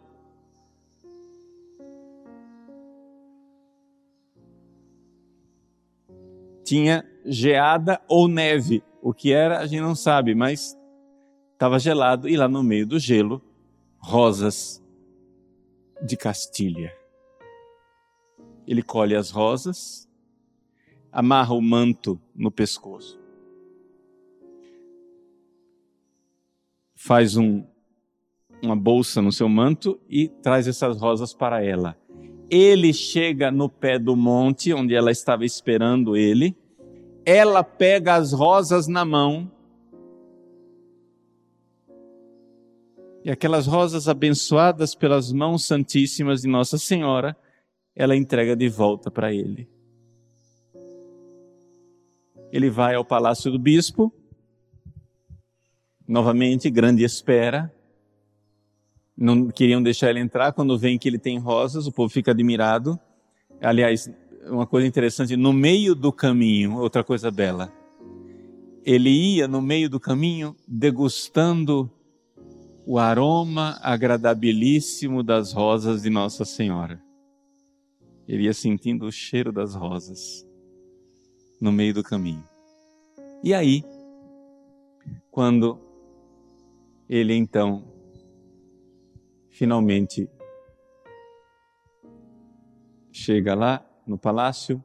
Tinha 6.64 7.04
geada 7.26 8.02
ou 8.08 8.28
neve. 8.28 8.84
O 9.02 9.14
que 9.14 9.32
era, 9.34 9.60
a 9.60 9.66
gente 9.66 9.82
não 9.82 9.96
sabe, 9.96 10.34
mas 10.34 10.78
estava 11.54 11.80
gelado 11.80 12.28
e 12.28 12.36
lá 12.36 12.48
no 12.48 12.64
meio 12.64 12.86
do 12.86 13.00
gelo, 13.00 13.42
rosas 13.98 14.84
de 16.02 16.18
Castilha. 16.18 16.94
Ele 18.68 18.82
colhe 18.82 19.16
as 19.16 19.30
rosas, 19.30 20.10
amarra 21.12 21.54
o 21.54 21.62
manto 21.62 22.20
no 22.36 22.50
pescoço, 22.52 23.20
faz 26.96 27.36
um, 27.36 27.66
uma 28.62 28.76
bolsa 28.76 29.22
no 29.22 29.32
seu 29.32 29.50
manto 29.50 30.00
e 30.10 30.30
traz 30.30 30.68
essas 30.68 31.00
rosas 31.00 31.34
para 31.34 31.64
ela. 31.64 31.98
Ele 32.50 32.94
chega 32.94 33.52
no 33.52 33.68
pé 33.68 34.00
do 34.00 34.16
monte 34.16 34.74
onde 34.74 34.96
ela 34.96 35.12
estava 35.12 35.46
esperando 35.46 36.16
ele. 36.16 36.56
Ela 37.26 37.64
pega 37.64 38.16
as 38.16 38.34
rosas 38.34 38.88
na 38.88 39.06
mão 39.06 39.52
E 43.24 43.32
aquelas 43.32 43.66
rosas 43.66 44.10
abençoadas 44.10 44.94
pelas 44.94 45.32
mãos 45.32 45.66
santíssimas 45.66 46.42
de 46.42 46.48
Nossa 46.50 46.78
Senhora, 46.78 47.38
ela 47.96 48.18
entrega 48.18 48.54
de 48.54 48.68
volta 48.68 49.10
para 49.10 49.34
ele. 49.34 49.70
Ele 52.52 52.70
vai 52.70 52.96
ao 52.96 53.06
palácio 53.06 53.50
do 53.50 53.58
bispo, 53.58 54.14
novamente, 56.06 56.70
grande 56.70 57.04
espera. 57.04 57.74
Não 59.16 59.48
queriam 59.48 59.82
deixar 59.82 60.10
ele 60.10 60.20
entrar 60.20 60.52
quando 60.52 60.78
vem 60.78 61.00
que 61.00 61.08
ele 61.08 61.18
tem 61.18 61.40
rosas, 61.40 61.88
o 61.88 61.94
povo 61.94 62.10
fica 62.10 62.32
admirado. 62.32 63.00
Aliás, 63.62 64.12
uma 64.48 64.68
coisa 64.68 64.88
interessante, 64.88 65.36
no 65.36 65.54
meio 65.54 65.96
do 65.96 66.12
caminho, 66.12 66.78
outra 66.78 67.04
coisa 67.04 67.32
bela. 67.32 67.72
Ele 68.86 69.10
ia 69.10 69.48
no 69.48 69.62
meio 69.62 69.90
do 69.90 70.00
caminho 70.00 70.56
degustando 70.68 71.90
o 72.86 73.00
aroma 73.00 73.80
agradabilíssimo 73.82 75.24
das 75.24 75.54
rosas 75.54 76.02
de 76.02 76.10
Nossa 76.10 76.44
Senhora. 76.44 77.02
Ele 78.28 78.44
ia 78.44 78.54
sentindo 78.54 79.06
o 79.06 79.12
cheiro 79.12 79.52
das 79.52 79.74
rosas 79.74 80.46
no 81.60 81.72
meio 81.72 81.94
do 81.94 82.04
caminho. 82.04 82.44
E 83.42 83.54
aí, 83.54 83.84
quando 85.32 85.80
ele 87.10 87.34
então 87.36 87.86
finalmente 89.50 90.30
chega 93.12 93.54
lá 93.54 93.86
no 94.06 94.18
palácio, 94.18 94.84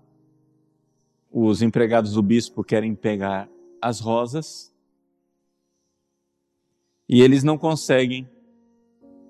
os 1.30 1.62
empregados 1.62 2.12
do 2.12 2.22
bispo 2.22 2.64
querem 2.64 2.94
pegar 2.94 3.48
as 3.80 4.00
rosas 4.00 4.72
e 7.08 7.22
eles 7.22 7.42
não 7.42 7.56
conseguem. 7.56 8.28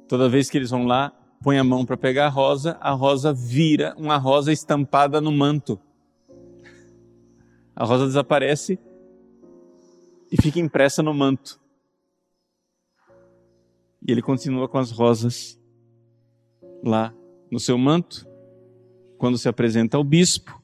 Toda 0.09 0.29
vez 0.29 0.51
que 0.51 0.59
eles 0.59 0.71
vão 0.71 0.87
lá, 0.87 1.13
põe 1.43 1.59
a 1.59 1.65
mão 1.65 1.85
para 1.85 1.97
pegar 1.97 2.27
a 2.27 2.31
rosa, 2.31 2.77
a 2.81 2.91
rosa 2.93 3.33
vira 3.33 3.95
uma 3.97 4.17
rosa 4.17 4.53
estampada 4.53 5.21
no 5.21 5.31
manto. 5.31 5.79
A 7.75 7.85
rosa 7.85 8.07
desaparece 8.07 8.79
e 10.31 10.41
fica 10.41 10.59
impressa 10.59 11.03
no 11.03 11.15
manto. 11.15 11.61
E 14.07 14.11
ele 14.11 14.23
continua 14.23 14.69
com 14.69 14.79
as 14.79 14.91
rosas 14.91 15.61
lá 16.83 17.15
no 17.51 17.59
seu 17.59 17.79
manto, 17.79 18.28
quando 19.19 19.37
se 19.37 19.49
apresenta 19.49 19.97
ao 19.97 20.05
bispo, 20.05 20.63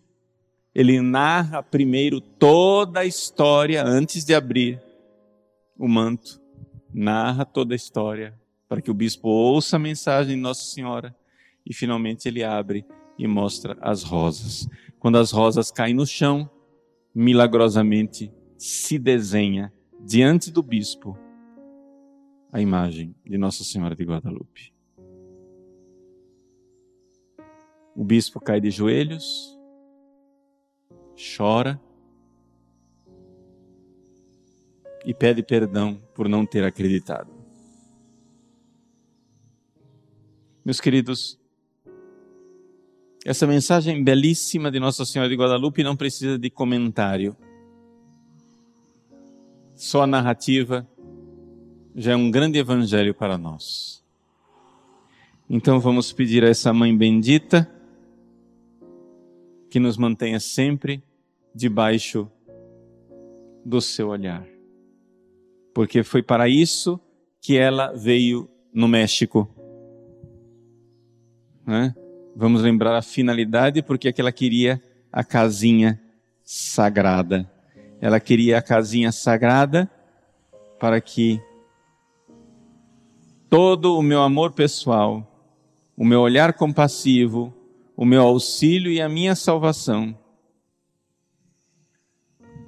ele 0.74 1.00
narra 1.00 1.62
primeiro 1.62 2.20
toda 2.20 3.00
a 3.00 3.04
história 3.04 3.84
antes 3.84 4.24
de 4.24 4.34
abrir 4.34 4.80
o 5.78 5.86
manto, 5.86 6.40
narra 6.92 7.44
toda 7.44 7.74
a 7.74 7.76
história 7.76 8.34
para 8.68 8.80
que 8.80 8.90
o 8.90 8.94
bispo 8.94 9.28
ouça 9.28 9.76
a 9.76 9.78
mensagem 9.78 10.36
de 10.36 10.40
Nossa 10.40 10.62
Senhora 10.62 11.14
e 11.66 11.74
finalmente 11.74 12.26
ele 12.26 12.42
abre 12.42 12.84
e 13.18 13.26
mostra 13.26 13.76
as 13.80 14.02
rosas. 14.02 14.68
Quando 14.98 15.18
as 15.18 15.30
rosas 15.30 15.70
caem 15.70 15.94
no 15.94 16.06
chão, 16.06 16.48
milagrosamente 17.14 18.32
se 18.58 18.98
desenha 18.98 19.72
diante 20.00 20.50
do 20.50 20.62
bispo 20.62 21.18
a 22.52 22.60
imagem 22.60 23.14
de 23.24 23.36
Nossa 23.36 23.64
Senhora 23.64 23.94
de 23.94 24.04
Guadalupe. 24.04 24.73
O 27.96 28.02
bispo 28.02 28.40
cai 28.40 28.60
de 28.60 28.70
joelhos, 28.70 29.56
chora 31.36 31.80
e 35.04 35.14
pede 35.14 35.42
perdão 35.42 36.00
por 36.14 36.28
não 36.28 36.44
ter 36.44 36.64
acreditado. 36.64 37.30
Meus 40.64 40.80
queridos, 40.80 41.38
essa 43.24 43.46
mensagem 43.46 44.02
belíssima 44.02 44.70
de 44.70 44.80
Nossa 44.80 45.04
Senhora 45.04 45.28
de 45.28 45.36
Guadalupe 45.36 45.84
não 45.84 45.94
precisa 45.94 46.38
de 46.38 46.50
comentário. 46.50 47.36
Só 49.76 50.02
a 50.02 50.06
narrativa 50.06 50.88
já 51.94 52.12
é 52.12 52.16
um 52.16 52.30
grande 52.30 52.58
evangelho 52.58 53.14
para 53.14 53.38
nós. 53.38 54.02
Então 55.48 55.78
vamos 55.78 56.12
pedir 56.12 56.42
a 56.44 56.48
essa 56.48 56.72
mãe 56.72 56.96
bendita 56.96 57.70
que 59.74 59.80
nos 59.80 59.96
mantenha 59.96 60.38
sempre 60.38 61.02
debaixo 61.52 62.30
do 63.64 63.80
seu 63.80 64.06
olhar. 64.06 64.46
Porque 65.74 66.04
foi 66.04 66.22
para 66.22 66.48
isso 66.48 67.00
que 67.40 67.58
ela 67.58 67.92
veio 67.92 68.48
no 68.72 68.86
México. 68.86 69.52
Né? 71.66 71.92
Vamos 72.36 72.62
lembrar 72.62 72.96
a 72.96 73.02
finalidade, 73.02 73.82
porque 73.82 74.06
é 74.06 74.12
que 74.12 74.20
ela 74.20 74.30
queria 74.30 74.80
a 75.12 75.24
casinha 75.24 76.00
sagrada. 76.44 77.50
Ela 78.00 78.20
queria 78.20 78.58
a 78.58 78.62
casinha 78.62 79.10
sagrada 79.10 79.90
para 80.78 81.00
que 81.00 81.42
todo 83.50 83.98
o 83.98 84.02
meu 84.02 84.22
amor 84.22 84.52
pessoal, 84.52 85.28
o 85.96 86.04
meu 86.04 86.20
olhar 86.20 86.52
compassivo, 86.52 87.52
o 87.96 88.04
meu 88.04 88.22
auxílio 88.22 88.90
e 88.90 89.00
a 89.00 89.08
minha 89.08 89.34
salvação 89.34 90.18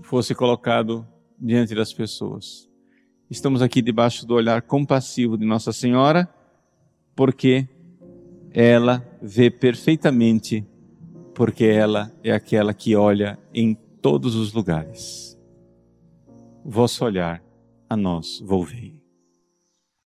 fosse 0.03 0.35
colocado 0.35 1.07
diante 1.39 1.75
das 1.75 1.93
pessoas. 1.93 2.69
Estamos 3.29 3.61
aqui 3.61 3.83
debaixo 3.83 4.25
do 4.25 4.35
olhar 4.35 4.63
compassivo 4.63 5.37
de 5.37 5.45
Nossa 5.45 5.73
Senhora, 5.73 6.33
porque 7.15 7.69
ela 8.53 9.05
vê 9.21 9.51
perfeitamente, 9.51 10.65
porque 11.35 11.65
ela 11.65 12.13
é 12.23 12.31
aquela 12.31 12.73
que 12.73 12.95
olha 12.95 13.39
em 13.53 13.75
todos 14.01 14.37
os 14.37 14.53
lugares. 14.53 15.37
Vosso 16.65 17.05
olhar 17.05 17.43
a 17.89 17.97
nós 17.97 18.41
volvei. 18.41 18.96